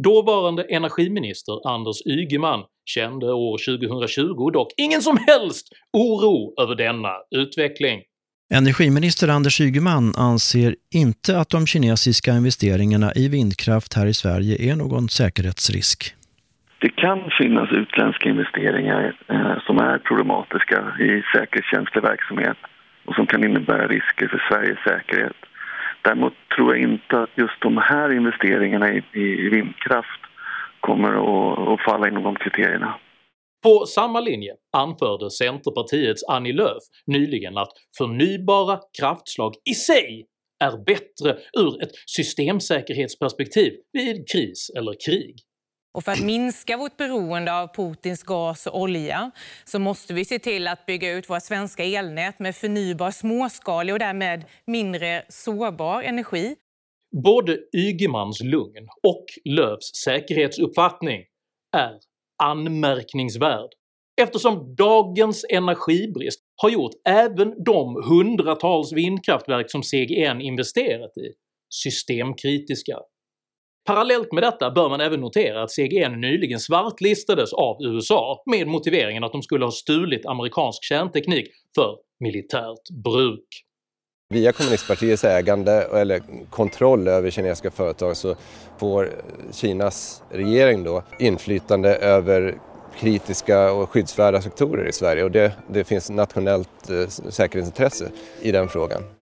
Dåvarande 0.03 0.63
energiminister 0.63 1.53
Anders 1.73 2.01
Ygeman 2.05 2.59
kände 2.85 3.33
år 3.33 3.57
2020 3.79 4.49
dock 4.53 4.73
ingen 4.77 5.01
som 5.01 5.17
helst 5.27 5.67
oro 5.93 6.53
över 6.61 6.75
denna 6.75 7.13
utveckling. 7.35 8.01
Energiminister 8.53 9.27
Anders 9.27 9.61
Ygeman 9.61 10.13
anser 10.17 10.75
inte 10.93 11.37
att 11.39 11.49
de 11.49 11.67
kinesiska 11.67 12.31
investeringarna 12.31 13.11
i 13.15 13.29
vindkraft 13.29 13.93
här 13.93 14.05
i 14.05 14.13
Sverige 14.13 14.71
är 14.71 14.75
någon 14.75 15.09
säkerhetsrisk. 15.09 16.15
Det 16.81 16.89
kan 16.89 17.19
finnas 17.39 17.69
utländska 17.71 18.29
investeringar 18.29 19.15
eh, 19.29 19.57
som 19.65 19.77
är 19.77 19.97
problematiska 19.97 20.77
i 20.99 21.11
säkerhetskänslig 21.35 22.01
verksamhet 22.03 22.57
och 23.05 23.15
som 23.15 23.27
kan 23.27 23.43
innebära 23.43 23.87
risker 23.87 24.27
för 24.27 24.41
Sveriges 24.49 24.79
säkerhet. 24.83 25.39
Däremot 26.01 26.33
tror 26.55 26.75
jag 26.75 26.91
inte 26.91 27.19
att 27.19 27.29
just 27.35 27.61
de 27.61 27.77
här 27.77 28.11
investeringarna 28.11 28.93
i, 28.93 29.03
i 29.13 29.49
vindkraft 29.49 30.21
kommer 30.79 31.09
att, 31.09 31.67
att 31.67 31.85
falla 31.85 32.07
inom 32.07 32.23
de 32.23 32.35
kriterierna. 32.35 32.99
På 33.63 33.85
samma 33.85 34.19
linje 34.19 34.53
anförde 34.77 35.29
Centerpartiets 35.31 36.23
Annie 36.23 36.53
Lööf 36.53 36.83
nyligen 37.07 37.57
att 37.57 37.71
förnybara 37.97 38.79
kraftslag 38.99 39.53
i 39.69 39.73
sig 39.73 40.25
är 40.63 40.85
bättre 40.85 41.37
ur 41.57 41.83
ett 41.83 41.91
systemsäkerhetsperspektiv 42.05 43.73
vid 43.93 44.29
kris 44.31 44.71
eller 44.77 44.93
krig. 45.05 45.35
Och 45.93 46.03
för 46.03 46.11
att 46.11 46.23
minska 46.23 46.77
vårt 46.77 46.97
beroende 46.97 47.53
av 47.53 47.67
Putins 47.67 48.23
gas 48.23 48.67
och 48.67 48.81
olja 48.81 49.31
så 49.65 49.79
måste 49.79 50.13
vi 50.13 50.25
se 50.25 50.39
till 50.39 50.67
att 50.67 50.85
bygga 50.85 51.11
ut 51.11 51.29
våra 51.29 51.39
svenska 51.39 51.83
elnät 51.83 52.39
med 52.39 52.55
förnybar 52.55 53.11
småskalig 53.11 53.93
och 53.93 53.99
därmed 53.99 54.45
mindre 54.65 55.25
sårbar 55.29 56.01
energi. 56.01 56.55
Både 57.23 57.57
Ygemans 57.75 58.41
lugn 58.43 58.87
och 59.03 59.25
Lööfs 59.45 59.91
säkerhetsuppfattning 60.03 61.21
är 61.77 61.99
anmärkningsvärd 62.43 63.69
eftersom 64.21 64.75
dagens 64.75 65.45
energibrist 65.49 66.39
har 66.61 66.69
gjort 66.69 66.91
även 67.09 67.63
de 67.63 68.03
hundratals 68.09 68.93
vindkraftverk 68.93 69.71
som 69.71 69.83
CGN 69.83 70.41
investerat 70.41 71.17
i 71.17 71.33
systemkritiska. 71.69 72.97
Parallellt 73.89 74.31
med 74.31 74.43
detta 74.43 74.71
bör 74.71 74.89
man 74.89 75.01
även 75.01 75.21
notera 75.21 75.63
att 75.63 75.71
CGN 75.71 76.21
nyligen 76.21 76.59
svartlistades 76.59 77.53
av 77.53 77.77
USA 77.81 78.43
med 78.45 78.67
motiveringen 78.67 79.23
att 79.23 79.31
de 79.31 79.41
skulle 79.41 79.65
ha 79.65 79.71
stulit 79.71 80.25
amerikansk 80.25 80.83
kärnteknik 80.83 81.47
för 81.75 81.95
militärt 82.19 83.03
bruk. 83.03 83.45
Via 84.33 84.51
kommunistpartiets 84.51 85.23
ägande 85.23 85.71
eller 85.71 86.21
kontroll 86.49 87.07
över 87.07 87.29
kinesiska 87.29 87.71
företag 87.71 88.17
så 88.17 88.35
får 88.77 89.09
Kinas 89.53 90.23
regering 90.31 90.83
då 90.83 91.03
inflytande 91.19 91.95
över 91.95 92.57
kritiska 92.99 93.71
och 93.71 93.89
skyddsvärda 93.89 94.41
sektorer 94.41 94.87
i 94.87 94.93
Sverige 94.93 95.23
och 95.23 95.31
det, 95.31 95.53
det 95.67 95.83
finns 95.83 96.09
nationellt 96.09 96.89
eh, 96.89 97.07
säkerhetsintresse 97.07 98.11
i 98.41 98.51
den 98.51 98.69
frågan. 98.69 99.18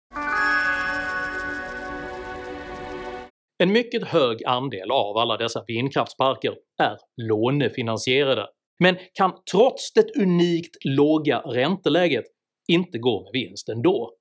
En 3.58 3.72
mycket 3.72 4.08
hög 4.08 4.46
andel 4.46 4.92
av 4.92 5.18
alla 5.18 5.38
dessa 5.38 5.64
vindkraftsparker 5.68 6.56
är 6.84 6.98
lånefinansierade, 7.22 8.48
men 8.80 8.98
kan 9.14 9.34
trots 9.52 9.94
det 9.94 10.22
unikt 10.22 10.76
låga 10.86 11.40
ränteläget 11.40 12.26
inte 12.68 12.98
gå 12.98 13.24
med 13.24 13.32
vinst 13.34 13.70
ändå. 13.70 14.14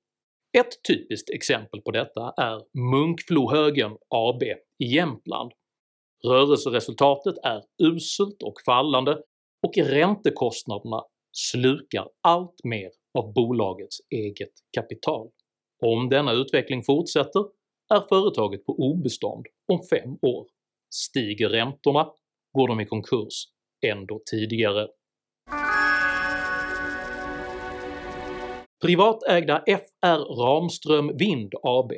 Ett 0.57 0.83
typiskt 0.87 1.29
exempel 1.29 1.81
på 1.81 1.91
detta 1.91 2.33
är 2.37 2.61
Munkflohögen 2.91 3.91
AB 4.09 4.43
i 4.83 4.85
Jämtland. 4.95 5.51
Rörelseresultatet 6.27 7.35
är 7.43 7.61
uselt 7.83 8.43
och 8.43 8.53
fallande 8.65 9.11
och 9.67 9.77
räntekostnaderna 9.77 11.03
slukar 11.31 12.07
allt 12.27 12.63
mer 12.63 12.89
av 13.17 13.33
bolagets 13.33 13.97
eget 14.09 14.53
kapital. 14.75 15.29
Om 15.85 16.09
denna 16.09 16.31
utveckling 16.31 16.83
fortsätter 16.83 17.45
är 17.93 18.01
företaget 18.09 18.65
på 18.65 18.73
obestånd 18.73 19.45
om 19.73 19.83
fem 19.89 20.17
år. 20.21 20.47
Stiger 20.93 21.49
räntorna 21.49 22.11
går 22.57 22.67
de 22.67 22.79
i 22.79 22.85
konkurs 22.85 23.43
ändå 23.85 24.21
tidigare. 24.31 24.87
Privatägda 28.85 29.63
FR 29.67 30.43
Ramström 30.43 31.17
Vind 31.17 31.53
AB 31.63 31.91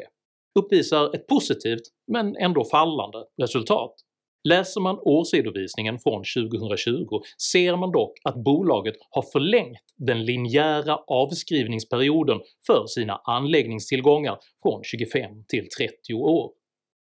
uppvisar 0.60 1.16
ett 1.16 1.28
positivt 1.28 1.82
men 2.12 2.36
ändå 2.36 2.66
fallande 2.66 3.26
resultat. 3.42 3.94
Läser 4.44 4.82
man 4.82 5.00
årsredovisningen 5.00 6.00
från 6.00 6.24
2020 6.50 7.22
ser 7.52 7.76
man 7.76 7.92
dock 7.92 8.14
att 8.24 8.44
bolaget 8.44 8.96
har 9.10 9.22
förlängt 9.22 9.78
den 9.98 10.26
linjära 10.26 10.96
avskrivningsperioden 11.08 12.40
för 12.68 12.88
sina 12.88 13.22
anläggningstillgångar 13.24 14.38
från 14.62 14.84
25 14.84 15.32
till 15.48 15.68
30 15.78 16.14
år. 16.14 16.52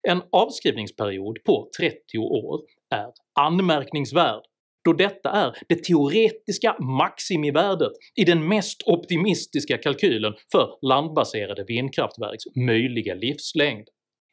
En 0.08 0.22
avskrivningsperiod 0.32 1.44
på 1.44 1.68
30 1.80 2.18
år 2.18 2.60
är 2.94 3.12
anmärkningsvärd 3.40 4.42
då 4.84 4.92
detta 4.92 5.30
är 5.30 5.56
det 5.68 5.84
teoretiska 5.84 6.76
maximivärdet 6.78 7.92
i 8.16 8.24
den 8.24 8.48
mest 8.48 8.82
optimistiska 8.86 9.78
kalkylen 9.78 10.34
för 10.52 10.86
landbaserade 10.86 11.64
vindkraftverks 11.64 12.44
möjliga 12.56 13.14
livslängd. 13.14 13.88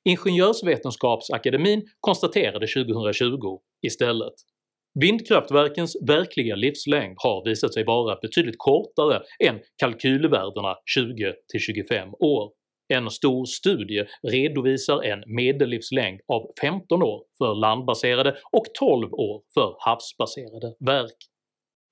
Ingenjörsvetenskapsakademin 0.09 1.81
konstaterade 1.99 2.67
2020 2.67 3.59
istället 3.81 4.33
Vindkraftverkens 4.99 5.97
verkliga 6.07 6.55
livslängd 6.55 7.15
har 7.17 7.49
visat 7.49 7.73
sig 7.73 7.83
vara 7.83 8.15
betydligt 8.21 8.55
kortare 8.57 9.21
än 9.47 9.59
kalkylvärdena 9.77 10.75
20-25 10.97 12.13
år. 12.19 12.51
En 12.93 13.09
stor 13.09 13.45
studie 13.45 14.05
redovisar 14.31 15.03
en 15.03 15.23
medellivslängd 15.35 16.21
av 16.27 16.51
15 16.61 17.03
år 17.03 17.23
för 17.37 17.55
landbaserade 17.55 18.35
och 18.51 18.65
12 18.79 19.13
år 19.13 19.41
för 19.53 19.75
havsbaserade 19.79 20.75
verk. 20.85 21.17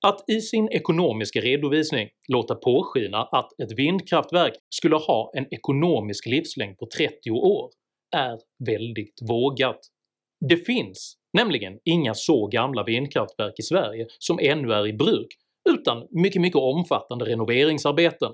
Att 0.06 0.30
i 0.30 0.40
sin 0.40 0.68
ekonomiska 0.68 1.40
redovisning 1.40 2.08
låta 2.28 2.54
påskina 2.54 3.18
att 3.18 3.60
ett 3.60 3.78
vindkraftverk 3.78 4.54
skulle 4.70 4.96
ha 4.96 5.32
en 5.34 5.46
ekonomisk 5.54 6.26
livslängd 6.26 6.78
på 6.78 6.86
30 6.96 7.30
år 7.30 7.70
är 8.16 8.38
väldigt 8.64 9.18
vågat. 9.28 9.80
Det 10.48 10.56
finns 10.56 11.16
nämligen 11.32 11.78
inga 11.84 12.14
så 12.14 12.46
gamla 12.46 12.84
vindkraftverk 12.84 13.58
i 13.58 13.62
Sverige 13.62 14.06
som 14.18 14.38
ännu 14.42 14.72
är 14.72 14.86
i 14.86 14.92
bruk 14.92 15.28
utan 15.70 16.06
mycket 16.10 16.42
mycket 16.42 16.60
omfattande 16.60 17.24
renoveringsarbeten. 17.24 18.32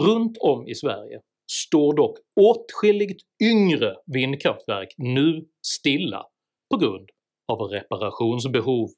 Runt 0.00 0.38
om 0.38 0.68
i 0.68 0.74
Sverige 0.74 1.20
står 1.52 1.94
dock 1.94 2.18
åtskilligt 2.40 3.22
yngre 3.42 3.94
vindkraftverk 4.06 4.94
nu 4.98 5.44
stilla 5.66 6.24
på 6.70 6.78
grund 6.78 7.08
av 7.52 7.60
reparationsbehov. 7.60 8.88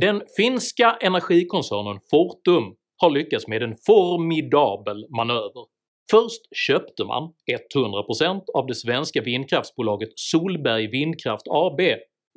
Den 0.00 0.22
finska 0.36 0.98
energikoncernen 1.00 2.00
Fortum 2.10 2.76
har 2.96 3.10
lyckats 3.10 3.48
med 3.48 3.62
en 3.62 3.76
formidabel 3.86 5.06
manöver 5.16 5.75
Först 6.10 6.56
köpte 6.66 7.04
man 7.04 7.32
100% 7.74 8.40
av 8.54 8.66
det 8.66 8.74
svenska 8.74 9.22
vindkraftsbolaget 9.22 10.08
Solberg 10.16 10.86
Vindkraft 10.86 11.46
AB 11.50 11.80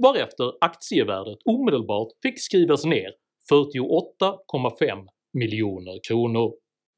varefter 0.04 0.52
aktievärdet 0.62 1.38
omedelbart 1.46 2.08
fick 2.22 2.42
skrivas 2.42 2.86
ner 2.86 3.12
48,5 3.52 5.08
miljoner 5.34 6.00
kronor. 6.08 6.54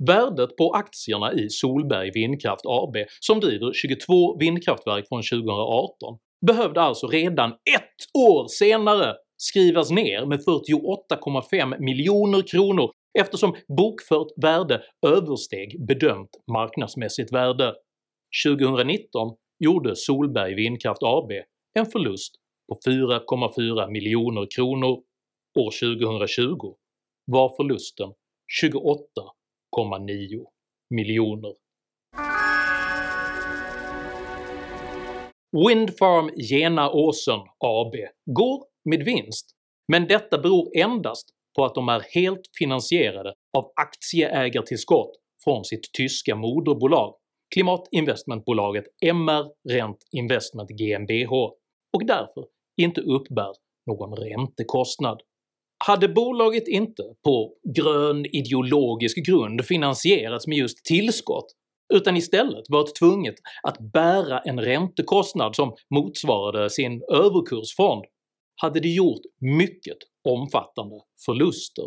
Värdet 0.08 0.58
på 0.58 0.72
aktierna 0.72 1.34
i 1.34 1.50
Solberg 1.50 2.12
Vindkraft 2.14 2.66
AB, 2.66 2.96
som 3.20 3.40
driver 3.40 3.74
22 3.74 4.38
vindkraftverk 4.38 5.08
från 5.08 5.22
2018, 5.22 6.18
behövde 6.46 6.82
alltså 6.82 7.08
redan 7.08 7.50
ett 7.52 8.18
år 8.18 8.48
senare 8.48 9.16
skrivas 9.38 9.92
ner 9.92 10.26
med 10.26 10.40
48,5 10.40 11.80
miljoner 11.80 12.42
kronor 12.42 12.92
eftersom 13.19 13.56
bokfört 13.78 14.28
värde 14.43 14.84
översteg 15.06 15.86
bedömt 15.88 16.30
marknadsmässigt 16.52 17.34
värde. 17.34 17.74
2019 18.45 19.38
gjorde 19.60 19.95
Solberg 19.95 20.56
Vindkraft 20.56 21.04
AB 21.04 21.32
en 21.80 21.86
förlust 21.86 22.36
på 22.67 22.80
4,4 22.89 23.91
miljoner 23.91 24.47
kronor. 24.56 25.04
År 25.60 25.95
2020 25.97 26.76
var 27.26 27.56
förlusten 27.58 28.13
28,9 28.63 30.45
miljoner. 30.89 31.54
Windfarm 35.67 36.30
Genaåsen 36.38 37.39
AB 37.60 37.93
går 38.26 38.65
med 38.89 39.04
vinst, 39.04 39.56
men 39.88 40.08
detta 40.08 40.38
beror 40.38 40.78
endast 40.78 41.30
på 41.56 41.66
att 41.66 41.76
de 41.76 41.90
är 41.90 42.04
helt 42.14 42.42
finansierade 42.60 43.34
av 43.58 43.72
aktieägartillskott 43.76 45.12
från 45.44 45.66
sitt 45.66 45.94
tyska 45.94 46.36
moderbolag 46.36 47.16
klimatinvestmentbolaget 47.54 48.86
MR 49.06 49.46
Rent 49.70 49.98
Investment 50.12 50.70
GmbH 50.70 51.32
och 51.94 52.06
därför 52.06 52.46
inte 52.82 53.02
uppbär 53.02 53.52
någon 53.88 54.16
räntekostnad. 54.16 55.22
Hade 55.88 56.08
bolaget 56.08 56.68
inte 56.68 57.04
på 57.24 57.54
grön 57.76 58.26
ideologisk 58.26 59.26
grund 59.26 59.66
finansierats 59.66 60.48
med 60.48 60.58
just 60.58 60.86
tillskott 60.86 61.46
utan 61.94 62.18
istället 62.18 62.66
varit 62.70 62.96
tvunget 62.96 63.36
att 63.64 63.78
bära 63.94 64.40
en 64.40 64.62
räntekostnad 64.62 65.56
som 65.56 65.76
motsvarade 65.96 66.70
sin 66.70 67.04
överkursfond 67.14 68.06
hade 68.56 68.80
det 68.80 68.90
gjort 68.90 69.22
mycket 69.40 69.98
omfattande 70.30 70.96
förluster. 71.26 71.86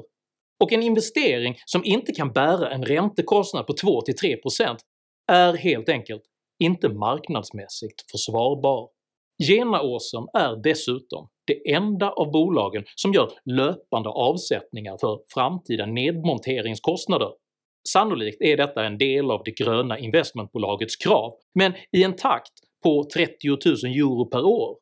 Och 0.61 0.72
en 0.72 0.83
investering 0.83 1.57
som 1.64 1.85
inte 1.85 2.12
kan 2.12 2.33
bära 2.33 2.70
en 2.70 2.85
räntekostnad 2.85 3.66
på 3.66 3.72
2-3% 3.72 4.79
är 5.33 5.53
helt 5.57 5.88
enkelt 5.88 6.22
inte 6.59 6.88
marknadsmässigt 6.88 8.11
försvarbar. 8.11 8.88
Genaåsen 9.42 10.27
är 10.35 10.62
dessutom 10.62 11.29
det 11.46 11.72
enda 11.72 12.11
av 12.11 12.31
bolagen 12.31 12.85
som 12.94 13.12
gör 13.12 13.33
löpande 13.44 14.09
avsättningar 14.09 14.96
för 15.00 15.20
framtida 15.35 15.87
nedmonteringskostnader. 15.87 17.29
Sannolikt 17.88 18.42
är 18.42 18.57
detta 18.57 18.85
en 18.85 18.98
del 18.98 19.31
av 19.31 19.42
det 19.44 19.50
gröna 19.50 19.98
investmentbolagets 19.98 20.96
krav, 20.96 21.35
men 21.55 21.72
i 21.92 22.03
en 22.03 22.16
takt 22.16 22.53
på 22.83 23.05
30 23.14 23.48
000 23.48 23.57
euro 23.96 24.24
per 24.27 24.44
år 24.44 24.77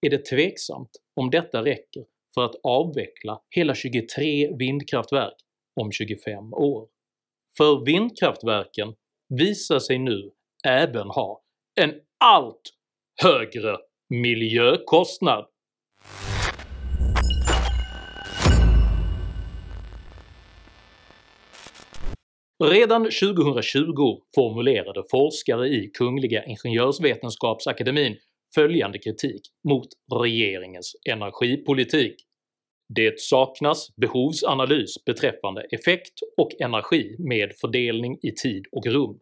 är 0.00 0.10
det 0.10 0.24
tveksamt 0.24 0.90
om 1.16 1.30
detta 1.30 1.64
räcker 1.64 2.04
för 2.34 2.44
att 2.44 2.54
avveckla 2.62 3.40
hela 3.50 3.74
23 3.74 4.56
vindkraftverk 4.56 5.34
om 5.80 5.92
25 5.92 6.52
år. 6.52 6.88
För 7.56 7.84
vindkraftverken 7.84 8.94
visar 9.28 9.78
sig 9.78 9.98
nu 9.98 10.30
även 10.68 11.06
ha 11.06 11.42
en 11.80 11.94
allt 12.24 12.62
högre 13.22 13.76
miljökostnad. 14.08 15.46
Redan 22.64 23.02
2020 23.02 24.20
formulerade 24.34 25.02
forskare 25.10 25.68
i 25.68 25.90
Kungliga 25.94 26.44
Ingenjörsvetenskapsakademin 26.44 28.16
följande 28.54 28.98
kritik 28.98 29.42
mot 29.68 29.88
regeringens 30.22 30.96
energipolitik. 31.10 32.14
Det 32.94 33.20
saknas 33.20 33.96
behovsanalys 33.96 35.04
beträffande 35.04 35.62
effekt 35.70 36.14
och 36.36 36.50
energi 36.60 37.16
med 37.18 37.52
fördelning 37.60 38.18
i 38.22 38.30
tid 38.30 38.64
och 38.72 38.86
rum. 38.86 39.18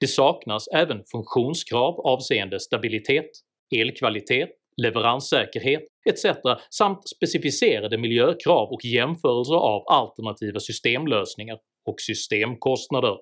Det 0.00 0.06
saknas 0.06 0.68
även 0.68 1.04
funktionskrav 1.12 2.00
avseende 2.00 2.60
stabilitet, 2.60 3.30
elkvalitet, 3.76 4.50
leveranssäkerhet 4.76 5.82
etc. 6.10 6.24
samt 6.70 7.08
specificerade 7.08 7.98
miljökrav 7.98 8.72
och 8.72 8.84
jämförelser 8.84 9.54
av 9.54 9.82
alternativa 9.86 10.60
systemlösningar 10.60 11.58
och 11.84 12.00
systemkostnader. 12.00 13.16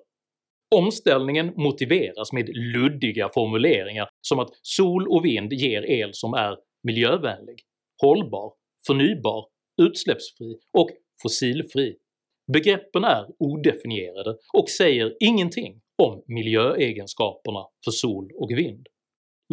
Omställningen 0.75 1.53
motiveras 1.55 2.33
med 2.33 2.49
luddiga 2.49 3.29
formuleringar 3.33 4.09
som 4.21 4.39
att 4.39 4.49
sol 4.61 5.07
och 5.07 5.25
vind 5.25 5.53
ger 5.53 5.81
el 5.81 6.09
som 6.13 6.33
är 6.33 6.57
miljövänlig, 6.83 7.59
hållbar, 8.01 8.53
förnybar, 8.87 9.45
utsläppsfri 9.81 10.57
och 10.77 10.89
fossilfri. 11.23 11.95
Begreppen 12.53 13.03
är 13.03 13.25
odefinierade 13.39 14.37
och 14.53 14.69
säger 14.69 15.15
ingenting 15.19 15.81
om 16.03 16.23
miljöegenskaperna 16.27 17.65
för 17.85 17.91
sol 17.91 18.31
och 18.35 18.51
vind. 18.51 18.87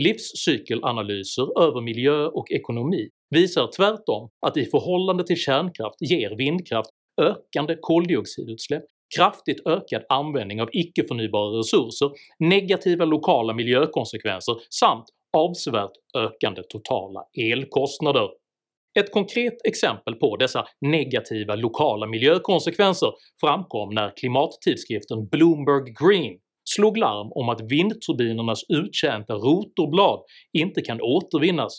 Livscykelanalyser 0.01 1.63
över 1.63 1.81
miljö 1.81 2.27
och 2.27 2.51
ekonomi 2.51 3.09
visar 3.31 3.71
tvärtom 3.77 4.31
att 4.47 4.57
i 4.57 4.65
förhållande 4.65 5.27
till 5.27 5.37
kärnkraft 5.37 5.97
ger 6.01 6.37
vindkraft 6.37 6.91
ökande 7.21 7.77
koldioxidutsläpp, 7.81 8.85
kraftigt 9.17 9.67
ökad 9.67 10.05
användning 10.09 10.63
av 10.63 10.69
icke-förnybara 10.73 11.59
resurser, 11.59 12.11
negativa 12.39 13.05
lokala 13.05 13.55
miljökonsekvenser 13.55 14.57
samt 14.71 15.05
avsevärt 15.37 15.93
ökande 16.17 16.63
totala 16.63 17.25
elkostnader. 17.41 18.29
Ett 18.99 19.13
konkret 19.13 19.55
exempel 19.65 20.15
på 20.15 20.37
dessa 20.37 20.67
negativa 20.81 21.55
lokala 21.55 22.07
miljökonsekvenser 22.07 23.13
framkom 23.41 23.95
när 23.95 24.17
klimattidskriften 24.17 25.29
Bloomberg 25.29 25.95
Green 26.01 26.39
slog 26.65 26.97
larm 26.97 27.33
om 27.33 27.49
att 27.49 27.61
vindturbinernas 27.61 28.63
uttjänta 28.69 29.35
rotorblad 29.35 30.21
inte 30.53 30.81
kan 30.81 31.01
återvinnas 31.01 31.79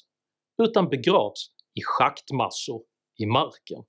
utan 0.64 0.90
begravs 0.90 1.50
i 1.80 1.82
schaktmassor 1.84 2.82
i 3.20 3.26
marken. 3.26 3.84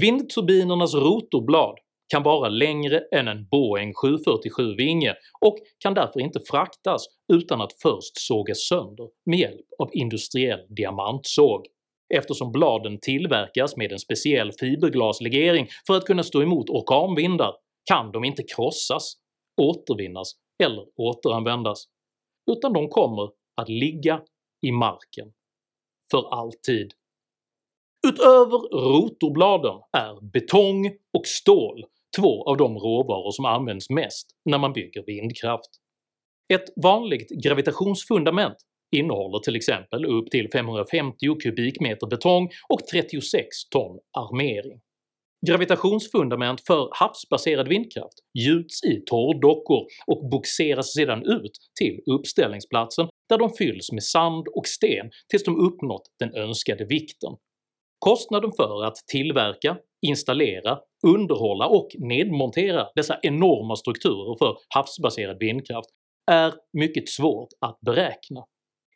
Vindturbinernas 0.00 0.94
rotorblad 0.94 1.78
kan 2.08 2.22
vara 2.22 2.48
längre 2.48 3.02
än 3.12 3.28
en 3.28 3.46
Boeing 3.48 3.92
747-vinge 3.92 5.14
och 5.40 5.58
kan 5.78 5.94
därför 5.94 6.20
inte 6.20 6.40
fraktas 6.40 7.06
utan 7.32 7.60
att 7.60 7.72
först 7.82 8.18
sågas 8.18 8.58
sönder 8.68 9.08
med 9.26 9.38
hjälp 9.38 9.66
av 9.78 9.90
industriell 9.92 10.60
diamantsåg. 10.68 11.66
Eftersom 12.14 12.52
bladen 12.52 13.00
tillverkas 13.00 13.76
med 13.76 13.92
en 13.92 13.98
speciell 13.98 14.52
fiberglaslegering 14.60 15.68
för 15.86 15.96
att 15.96 16.04
kunna 16.04 16.22
stå 16.22 16.42
emot 16.42 16.70
orkanvindar 16.70 17.52
kan 17.84 18.12
de 18.12 18.24
inte 18.24 18.42
krossas, 18.42 19.14
återvinnas 19.60 20.32
eller 20.62 20.86
återanvändas, 20.96 21.84
utan 22.50 22.72
de 22.72 22.88
kommer 22.88 23.30
att 23.56 23.68
ligga 23.68 24.20
i 24.66 24.72
marken 24.72 25.32
för 26.10 26.34
alltid. 26.34 26.92
Utöver 28.06 28.58
rotorbladen 28.58 29.82
är 29.92 30.30
betong 30.32 30.86
och 31.18 31.26
stål 31.26 31.84
två 32.16 32.44
av 32.44 32.56
de 32.56 32.74
råvaror 32.74 33.30
som 33.30 33.44
används 33.44 33.90
mest 33.90 34.26
när 34.44 34.58
man 34.58 34.72
bygger 34.72 35.04
vindkraft. 35.06 35.70
Ett 36.54 36.64
vanligt 36.82 37.28
gravitationsfundament 37.44 38.56
innehåller 38.96 39.38
till 39.38 39.56
exempel 39.56 40.04
upp 40.04 40.30
till 40.30 40.48
550 40.52 41.16
kubikmeter 41.42 42.06
betong 42.06 42.50
och 42.68 42.80
36 42.92 43.46
ton 43.70 43.98
armering. 44.18 44.80
Gravitationsfundament 45.46 46.60
för 46.66 46.88
havsbaserad 46.92 47.68
vindkraft 47.68 48.18
gjuts 48.38 48.84
i 48.84 49.02
torrdockor 49.06 49.86
och 50.06 50.30
boxeras 50.30 50.92
sedan 50.92 51.22
ut 51.22 51.52
till 51.80 52.00
uppställningsplatsen 52.14 53.08
där 53.28 53.38
de 53.38 53.50
fylls 53.50 53.92
med 53.92 54.02
sand 54.02 54.48
och 54.48 54.66
sten 54.66 55.10
tills 55.30 55.44
de 55.44 55.56
uppnått 55.56 56.02
den 56.18 56.34
önskade 56.34 56.84
vikten. 56.84 57.32
Kostnaden 57.98 58.52
för 58.56 58.84
att 58.84 58.96
tillverka, 59.12 59.76
installera, 60.06 60.78
underhålla 61.06 61.66
och 61.66 61.88
nedmontera 61.98 62.86
dessa 62.94 63.18
enorma 63.22 63.76
strukturer 63.76 64.36
för 64.38 64.56
havsbaserad 64.74 65.36
vindkraft 65.40 65.88
är 66.30 66.54
mycket 66.72 67.08
svårt 67.08 67.48
att 67.60 67.80
beräkna. 67.80 68.44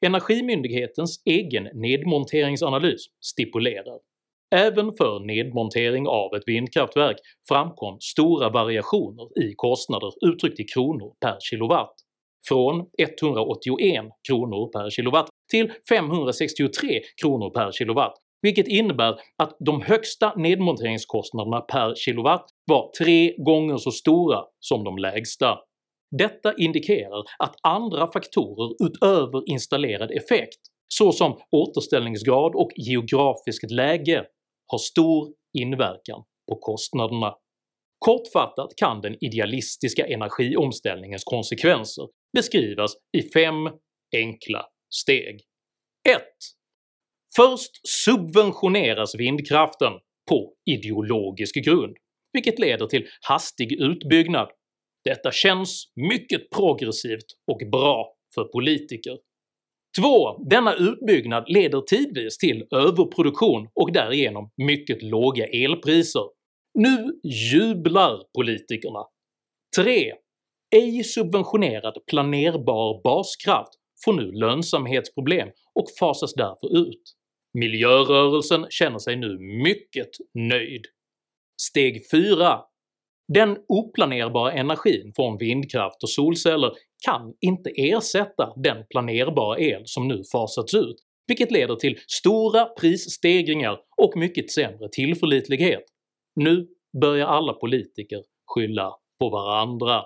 Energimyndighetens 0.07 1.23
egen 1.25 1.69
nedmonteringsanalys 1.75 3.07
stipulerar. 3.21 3.99
Även 4.55 4.93
för 4.97 5.21
nedmontering 5.21 6.09
av 6.09 6.35
ett 6.35 6.43
vindkraftverk 6.47 7.17
framkom 7.49 8.01
stora 8.01 8.51
variationer 8.51 9.43
i 9.43 9.55
kostnader 9.57 10.12
uttryckt 10.27 10.61
i 10.61 10.65
kronor 10.65 11.12
per 11.21 11.37
kilowatt, 11.41 11.95
från 12.49 12.87
181 12.99 14.05
kronor 14.29 14.73
per 14.73 14.91
kilowatt 14.91 15.29
till 15.51 15.73
563 15.88 17.01
kronor 17.23 17.51
per 17.51 17.73
kilowatt, 17.73 18.15
vilket 18.42 18.68
innebär 18.68 19.20
att 19.42 19.57
de 19.59 19.83
högsta 19.83 20.35
nedmonteringskostnaderna 20.37 21.61
per 21.61 21.94
kilowatt 21.94 22.50
var 22.64 22.90
tre 22.98 23.35
gånger 23.37 23.76
så 23.76 23.90
stora 23.90 24.44
som 24.61 24.85
de 24.85 24.98
lägsta. 24.98 25.59
Detta 26.18 26.55
indikerar 26.57 27.24
att 27.38 27.55
andra 27.62 28.07
faktorer 28.12 28.87
utöver 28.87 29.50
installerad 29.50 30.11
effekt 30.11 30.59
såsom 30.88 31.40
återställningsgrad 31.50 32.55
och 32.55 32.70
geografiskt 32.76 33.70
läge 33.70 34.24
har 34.66 34.78
stor 34.78 35.33
inverkan 35.59 36.22
på 36.48 36.57
kostnaderna. 36.57 37.35
Kortfattat 37.98 38.76
kan 38.76 39.00
den 39.00 39.24
idealistiska 39.24 40.07
energiomställningens 40.07 41.24
konsekvenser 41.24 42.09
beskrivas 42.33 42.94
i 43.18 43.22
fem 43.22 43.57
enkla 44.16 44.66
steg. 44.94 45.40
1. 46.09 46.22
Först 47.37 47.88
subventioneras 47.88 49.14
vindkraften 49.14 49.92
på 50.29 50.53
ideologisk 50.71 51.55
grund, 51.55 51.97
vilket 52.33 52.59
leder 52.59 52.87
till 52.87 53.07
hastig 53.29 53.73
utbyggnad. 53.73 54.49
Detta 55.05 55.33
känns 55.33 55.85
mycket 56.12 56.51
progressivt 56.51 57.27
och 57.53 57.71
bra 57.71 58.14
för 58.35 58.45
politiker. 58.45 59.18
2. 60.01 60.45
Denna 60.51 60.75
utbyggnad 60.75 61.45
leder 61.49 61.81
tidvis 61.81 62.38
till 62.38 62.66
överproduktion 62.71 63.68
och 63.75 63.92
därigenom 63.92 64.51
mycket 64.57 65.03
låga 65.03 65.47
elpriser. 65.47 66.25
Nu 66.75 67.21
jublar 67.53 68.23
politikerna. 68.35 69.05
3. 69.77 70.12
Ej 70.77 71.05
subventionerad 71.05 71.95
planerbar 72.07 73.03
baskraft 73.05 73.73
får 74.05 74.12
nu 74.12 74.33
lönsamhetsproblem 74.33 75.49
och 75.75 75.87
fasas 76.01 76.35
därför 76.35 76.88
ut. 76.88 77.03
Miljörörelsen 77.55 78.67
känner 78.71 78.99
sig 78.99 79.17
nu 79.17 79.38
mycket 79.38 80.11
nöjd. 80.35 80.87
Steg 81.61 82.11
4. 82.11 82.61
Den 83.35 83.59
oplanerbara 83.69 84.53
energin 84.53 85.12
från 85.17 85.38
vindkraft 85.38 86.03
och 86.03 86.11
solceller 86.11 86.73
kan 87.07 87.35
inte 87.41 87.71
ersätta 87.71 88.53
den 88.57 88.85
planerbara 88.91 89.59
el 89.59 89.83
som 89.85 90.09
nu 90.09 90.23
fasats 90.33 90.75
ut, 90.75 90.97
vilket 91.27 91.51
leder 91.51 91.77
till 91.77 91.99
stora 92.07 92.65
prisstegringar 92.65 93.79
och 94.03 94.12
mycket 94.17 94.51
sämre 94.51 94.88
tillförlitlighet. 94.93 95.85
Nu 96.41 96.69
börjar 97.01 97.27
alla 97.27 97.53
politiker 97.53 98.23
skylla 98.47 98.93
på 99.19 99.29
varandra. 99.29 100.03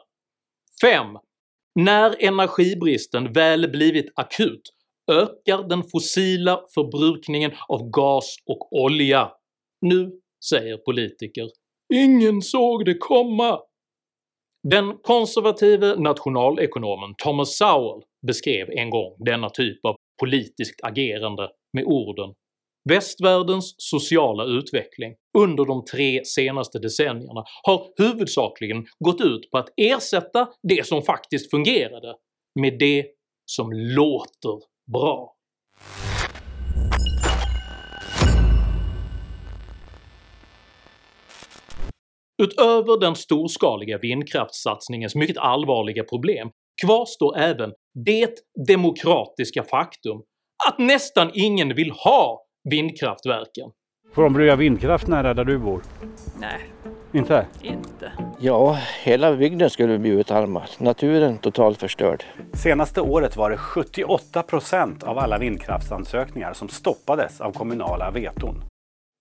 5. 0.81 1.07
När 1.75 2.25
energibristen 2.25 3.33
väl 3.33 3.71
blivit 3.71 4.13
akut 4.15 4.63
ökar 5.11 5.69
den 5.69 5.83
fossila 5.83 6.65
förbrukningen 6.75 7.53
av 7.69 7.91
gas 7.91 8.37
och 8.47 8.73
olja. 8.73 9.33
Nu 9.81 10.13
säger 10.49 10.77
politiker 10.77 11.49
“Ingen 11.95 12.43
såg 12.43 12.85
det 12.85 12.99
komma”. 12.99 13.61
Den 14.69 14.99
konservative 15.03 15.95
nationalekonomen 15.97 17.15
Thomas 17.19 17.59
Sowell 17.59 18.03
beskrev 18.27 18.71
en 18.71 18.91
gång 18.91 19.17
denna 19.19 19.51
typ 19.51 19.85
av 19.85 19.97
politiskt 20.21 20.81
agerande 20.83 21.49
med 21.73 21.85
orden 21.85 22.35
“Västvärldens 22.89 23.75
sociala 23.79 24.45
utveckling 24.45 25.15
under 25.39 25.65
de 25.65 25.85
tre 25.85 26.25
senaste 26.25 26.79
decennierna 26.79 27.45
har 27.63 27.87
huvudsakligen 27.99 28.87
gått 29.05 29.21
ut 29.21 29.51
på 29.51 29.59
att 29.59 29.69
ersätta 29.77 30.49
det 30.63 30.87
som 30.87 31.03
faktiskt 31.03 31.51
fungerade 31.51 32.15
med 32.61 32.79
det 32.79 33.07
som 33.51 33.73
låter 33.73 34.76
bra”. 34.93 35.33
Utöver 42.43 43.01
den 43.01 43.17
storskaliga 43.17 43.99
vindkraftssatsningens 43.99 45.15
mycket 45.15 45.39
allvarliga 45.39 46.05
problem 46.05 46.51
kvarstår 46.85 47.39
även 47.39 47.73
det 48.05 48.35
demokratiska 48.69 49.63
faktum 49.63 50.23
att 50.69 50.79
nästan 50.79 51.31
ingen 51.35 51.75
vill 51.75 51.91
ha 51.91 52.47
vindkraftverken. 52.71 53.71
Får 54.13 54.23
de 54.23 54.33
bygga 54.35 54.57
vindkraft 54.57 55.07
nära 55.07 55.35
där 55.35 55.45
du 55.45 55.59
bor? 55.59 55.83
Nej, 56.41 56.61
Inte? 57.13 57.47
inte. 57.63 58.13
Ja, 58.41 58.79
hela 59.03 59.37
bygden 59.37 59.71
skulle 59.71 59.99
bli 59.99 60.11
utarmad. 60.11 60.69
Naturen 60.79 61.39
totalt 61.39 61.79
förstörd. 61.79 62.25
Senaste 62.53 63.01
året 63.01 63.37
var 63.37 63.51
det 63.51 63.57
78 63.57 64.43
procent 64.43 65.03
av 65.03 65.19
alla 65.19 65.39
vindkraftsansökningar 65.39 66.53
som 66.53 66.69
stoppades 66.69 67.41
av 67.41 67.53
kommunala 67.53 68.11
veton. 68.11 68.65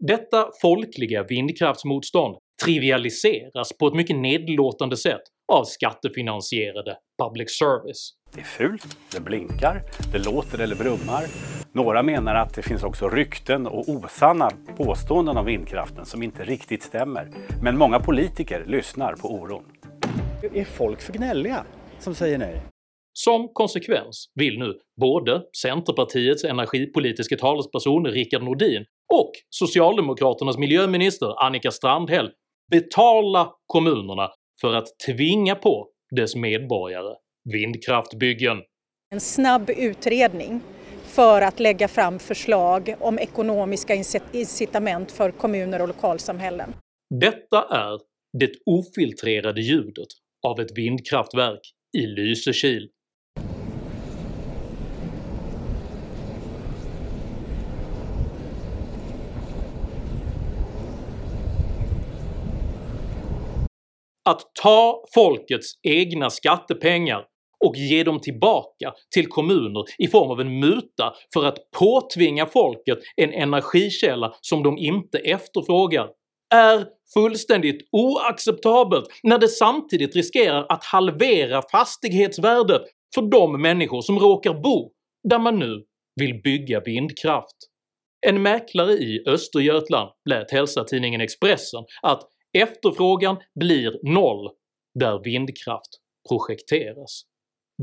Detta 0.08 0.50
folkliga 0.62 1.24
vindkraftsmotstånd 1.24 2.38
trivialiseras 2.66 3.78
på 3.80 3.88
ett 3.88 3.94
mycket 3.94 4.16
nedlåtande 4.16 4.98
sätt 4.98 5.22
av 5.54 5.64
skattefinansierade 5.64 6.98
public 7.24 7.58
service. 7.58 8.10
Det 8.34 8.40
är 8.42 8.46
fult, 8.46 8.98
det 9.14 9.20
blinkar, 9.20 9.82
det 10.12 10.18
låter 10.26 10.60
eller 10.62 10.76
brummar. 10.76 11.24
Några 11.76 12.04
menar 12.04 12.36
att 12.36 12.54
det 12.54 12.62
finns 12.62 12.84
också 12.84 13.10
rykten 13.10 13.68
och 13.68 13.90
osanna 13.90 14.52
påståenden 14.78 15.38
om 15.38 15.46
vindkraften 15.46 16.06
som 16.06 16.24
inte 16.24 16.44
riktigt 16.44 16.84
stämmer. 16.84 17.30
Men 17.64 17.78
många 17.78 18.00
politiker 18.00 18.66
lyssnar 18.68 19.14
på 19.14 19.28
oron. 19.28 19.64
Är 20.54 20.66
folk 20.66 21.02
för 21.02 21.14
gnälliga 21.14 21.66
som 22.00 22.16
säger 22.16 22.38
nej? 22.38 22.62
Som 23.14 23.50
konsekvens 23.54 24.32
vill 24.36 24.60
nu 24.60 24.74
både 25.02 25.42
Centerpartiets 25.62 26.44
energipolitiska 26.44 27.38
talesperson 27.38 28.06
Rickard 28.06 28.44
Nordin 28.44 28.86
och 29.14 29.32
Socialdemokraternas 29.50 30.58
miljöminister 30.58 31.46
Annika 31.46 31.72
Strandhäll 31.72 32.32
betala 32.72 33.52
kommunerna 33.66 34.30
för 34.62 34.74
att 34.74 34.88
tvinga 35.06 35.56
på 35.56 35.88
dess 36.16 36.36
medborgare 36.36 37.16
vindkraftbyggen. 37.54 38.58
En 39.14 39.20
snabb 39.20 39.70
utredning 39.70 40.62
för 41.16 41.42
att 41.42 41.60
lägga 41.60 41.88
fram 41.88 42.20
förslag 42.20 42.96
om 43.00 43.20
ekonomiska 43.20 43.96
incitament 44.32 45.12
för 45.12 45.32
kommuner 45.32 45.82
och 45.82 45.88
lokalsamhällen. 45.88 46.74
Detta 47.20 47.64
är 47.72 48.00
det 48.40 48.52
ofiltrerade 48.66 49.62
ljudet 49.62 50.08
av 50.48 50.60
ett 50.60 50.78
vindkraftverk 50.78 51.62
i 51.98 52.02
Lysekil. 52.08 52.90
Att 64.30 64.42
ta 64.62 65.06
folkets 65.14 65.72
egna 65.84 66.30
skattepengar 66.30 67.26
och 67.66 67.76
ge 67.78 68.04
dem 68.04 68.20
tillbaka 68.20 68.94
till 69.14 69.28
kommuner 69.28 69.84
i 69.98 70.08
form 70.08 70.32
av 70.32 70.42
en 70.42 70.60
muta 70.60 71.14
för 71.34 71.46
att 71.46 71.72
påtvinga 71.80 72.46
folket 72.46 73.00
en 73.16 73.34
energikälla 73.34 74.36
som 74.42 74.64
de 74.64 74.78
inte 74.78 75.18
efterfrågar 75.18 76.08
är 76.54 76.86
fullständigt 77.14 77.90
oacceptabelt 77.92 79.06
när 79.24 79.38
det 79.38 79.48
samtidigt 79.48 80.16
riskerar 80.16 80.66
att 80.70 80.84
halvera 80.84 81.62
fastighetsvärdet 81.72 82.82
för 83.16 83.22
de 83.22 83.62
människor 83.62 84.02
som 84.02 84.20
råkar 84.20 84.54
bo 84.54 84.92
där 85.30 85.40
man 85.40 85.60
nu 85.60 85.84
vill 86.16 86.42
bygga 86.42 86.80
vindkraft. 86.80 87.56
En 88.28 88.42
mäklare 88.42 88.92
i 88.92 89.24
Östergötland 89.28 90.12
lät 90.30 90.52
hälsa 90.52 90.84
tidningen 90.84 91.22
Expressen 91.22 91.84
att 92.02 92.22
efterfrågan 92.58 93.38
blir 93.60 94.14
noll 94.14 94.50
där 95.00 95.24
vindkraft 95.24 95.90
projekteras. 96.30 97.22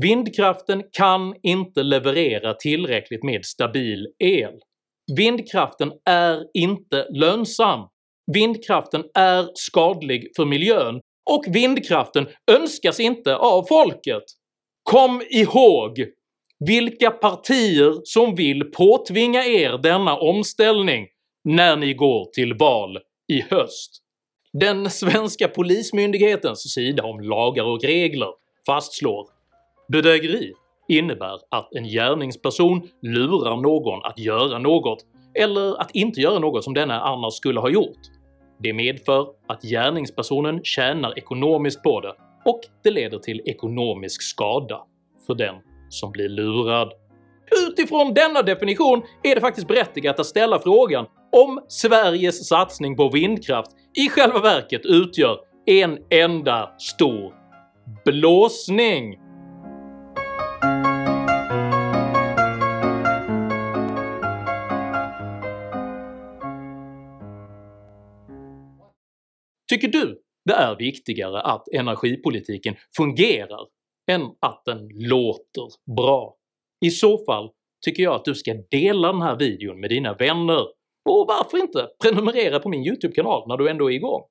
Vindkraften 0.01 0.83
kan 0.91 1.35
inte 1.43 1.83
leverera 1.83 2.53
tillräckligt 2.53 3.23
med 3.23 3.45
stabil 3.45 4.07
el. 4.19 4.53
Vindkraften 5.17 5.91
är 6.05 6.43
inte 6.53 7.07
lönsam. 7.09 7.87
Vindkraften 8.33 9.03
är 9.13 9.47
skadlig 9.53 10.31
för 10.35 10.45
miljön 10.45 11.01
och 11.31 11.45
vindkraften 11.55 12.27
önskas 12.51 12.99
inte 12.99 13.35
av 13.35 13.63
folket. 13.63 14.23
Kom 14.83 15.21
ihåg 15.29 16.05
vilka 16.59 17.11
partier 17.11 18.01
som 18.03 18.35
vill 18.35 18.63
påtvinga 18.63 19.45
er 19.45 19.77
denna 19.77 20.17
omställning 20.17 21.07
när 21.43 21.75
ni 21.75 21.93
går 21.93 22.25
till 22.25 22.53
val 22.53 22.97
i 23.33 23.41
höst. 23.41 23.99
Den 24.59 24.89
svenska 24.89 25.47
polismyndighetens 25.47 26.73
sida 26.73 27.03
om 27.03 27.19
lagar 27.19 27.63
och 27.63 27.83
regler 27.83 28.29
fastslår 28.65 29.32
Bedrägeri 29.87 30.53
innebär 30.87 31.39
att 31.49 31.73
en 31.75 31.83
gärningsperson 31.83 32.81
lurar 33.01 33.61
någon 33.61 34.05
att 34.05 34.19
göra 34.19 34.59
något 34.59 35.05
eller 35.39 35.81
att 35.81 35.91
inte 35.95 36.21
göra 36.21 36.39
något 36.39 36.63
som 36.63 36.73
denne 36.73 36.93
annars 36.93 37.33
skulle 37.33 37.59
ha 37.59 37.69
gjort. 37.69 37.99
Det 38.59 38.73
medför 38.73 39.27
att 39.47 39.61
gärningspersonen 39.61 40.63
tjänar 40.63 41.17
ekonomiskt 41.17 41.83
på 41.83 42.01
det 42.01 42.13
och 42.45 42.59
det 42.83 42.91
leder 42.91 43.19
till 43.19 43.41
ekonomisk 43.45 44.21
skada 44.21 44.81
för 45.27 45.35
den 45.35 45.55
som 45.89 46.11
blir 46.11 46.29
lurad. 46.29 46.91
Utifrån 47.67 48.13
denna 48.13 48.41
definition 48.41 49.01
är 49.23 49.35
det 49.35 49.41
faktiskt 49.41 49.67
berättigat 49.67 50.19
att 50.19 50.25
ställa 50.25 50.59
frågan 50.59 51.05
om 51.31 51.61
Sveriges 51.67 52.47
satsning 52.47 52.95
på 52.95 53.09
vindkraft 53.09 53.71
i 54.05 54.09
själva 54.09 54.39
verket 54.39 54.81
utgör 54.85 55.37
en 55.65 55.97
enda 56.09 56.69
stor 56.77 57.33
blåsning. 58.05 59.19
Tycker 69.73 69.87
du 69.87 70.21
det 70.45 70.53
är 70.53 70.75
viktigare 70.75 71.41
att 71.41 71.67
energipolitiken 71.73 72.75
fungerar 72.97 73.67
än 74.11 74.21
att 74.39 74.61
den 74.65 74.89
låter 74.93 75.95
bra? 75.95 76.35
I 76.85 76.91
så 76.91 77.25
fall 77.25 77.49
tycker 77.85 78.03
jag 78.03 78.15
att 78.15 78.25
du 78.25 78.35
ska 78.35 78.53
dela 78.71 79.11
den 79.11 79.21
här 79.21 79.35
videon 79.35 79.79
med 79.79 79.89
dina 79.89 80.13
vänner 80.13 80.61
och 81.09 81.25
varför 81.27 81.57
inte 81.57 81.87
prenumerera 82.03 82.59
på 82.59 82.69
min 82.69 82.85
YouTube-kanal 82.85 83.47
när 83.47 83.57
du 83.57 83.69
ändå 83.69 83.91
är 83.91 83.95
igång? 83.95 84.21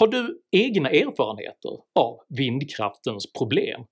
Har 0.00 0.06
du 0.06 0.40
egna 0.56 0.90
erfarenheter 0.90 1.70
av 2.00 2.18
vindkraftens 2.28 3.32
problem? 3.32 3.84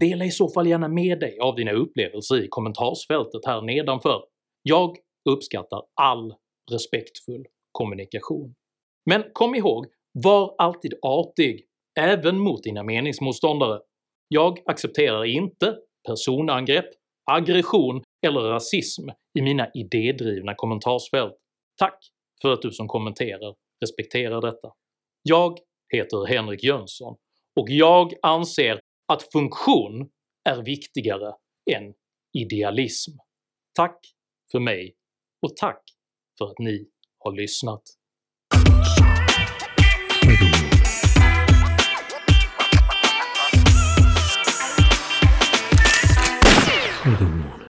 Dela 0.00 0.24
i 0.24 0.30
så 0.30 0.48
fall 0.48 0.66
gärna 0.66 0.88
med 0.88 1.20
dig 1.20 1.38
av 1.38 1.56
dina 1.56 1.72
upplevelser 1.72 2.44
i 2.44 2.48
kommentarsfältet 2.48 3.46
här 3.46 3.62
nedanför. 3.62 4.22
Jag 4.62 4.96
uppskattar 5.30 5.82
all 6.00 6.34
respektfull 6.72 7.44
kommunikation. 7.72 8.54
Men 9.06 9.24
kom 9.32 9.54
ihåg, 9.54 9.86
var 10.12 10.54
alltid 10.58 10.94
artig, 11.02 11.66
även 12.00 12.38
mot 12.38 12.62
dina 12.62 12.82
meningsmotståndare. 12.82 13.80
Jag 14.28 14.58
accepterar 14.66 15.24
inte 15.24 15.76
personangrepp, 16.08 16.86
aggression 17.30 18.02
eller 18.26 18.40
rasism 18.40 19.08
i 19.38 19.42
mina 19.42 19.70
idédrivna 19.74 20.54
kommentarsfält. 20.54 21.34
Tack 21.78 21.98
för 22.42 22.52
att 22.52 22.62
du 22.62 22.70
som 22.70 22.88
kommenterar 22.88 23.54
respekterar 23.80 24.40
detta. 24.40 24.72
Jag 25.22 25.58
heter 25.94 26.26
Henrik 26.26 26.64
Jönsson 26.64 27.16
och 27.60 27.70
jag 27.70 28.12
anser 28.22 28.80
att 29.12 29.32
funktion 29.32 30.10
är 30.48 30.62
viktigare 30.62 31.34
än 31.70 31.94
idealism. 32.38 33.10
Tack 33.74 33.98
för 34.52 34.60
mig 34.60 34.94
och 35.42 35.56
tack 35.56 35.82
för 36.38 36.44
att 36.44 36.58
ni 36.58 36.88
har 37.18 37.32
lyssnat. 37.32 37.82
Hallelujah. 47.12 47.41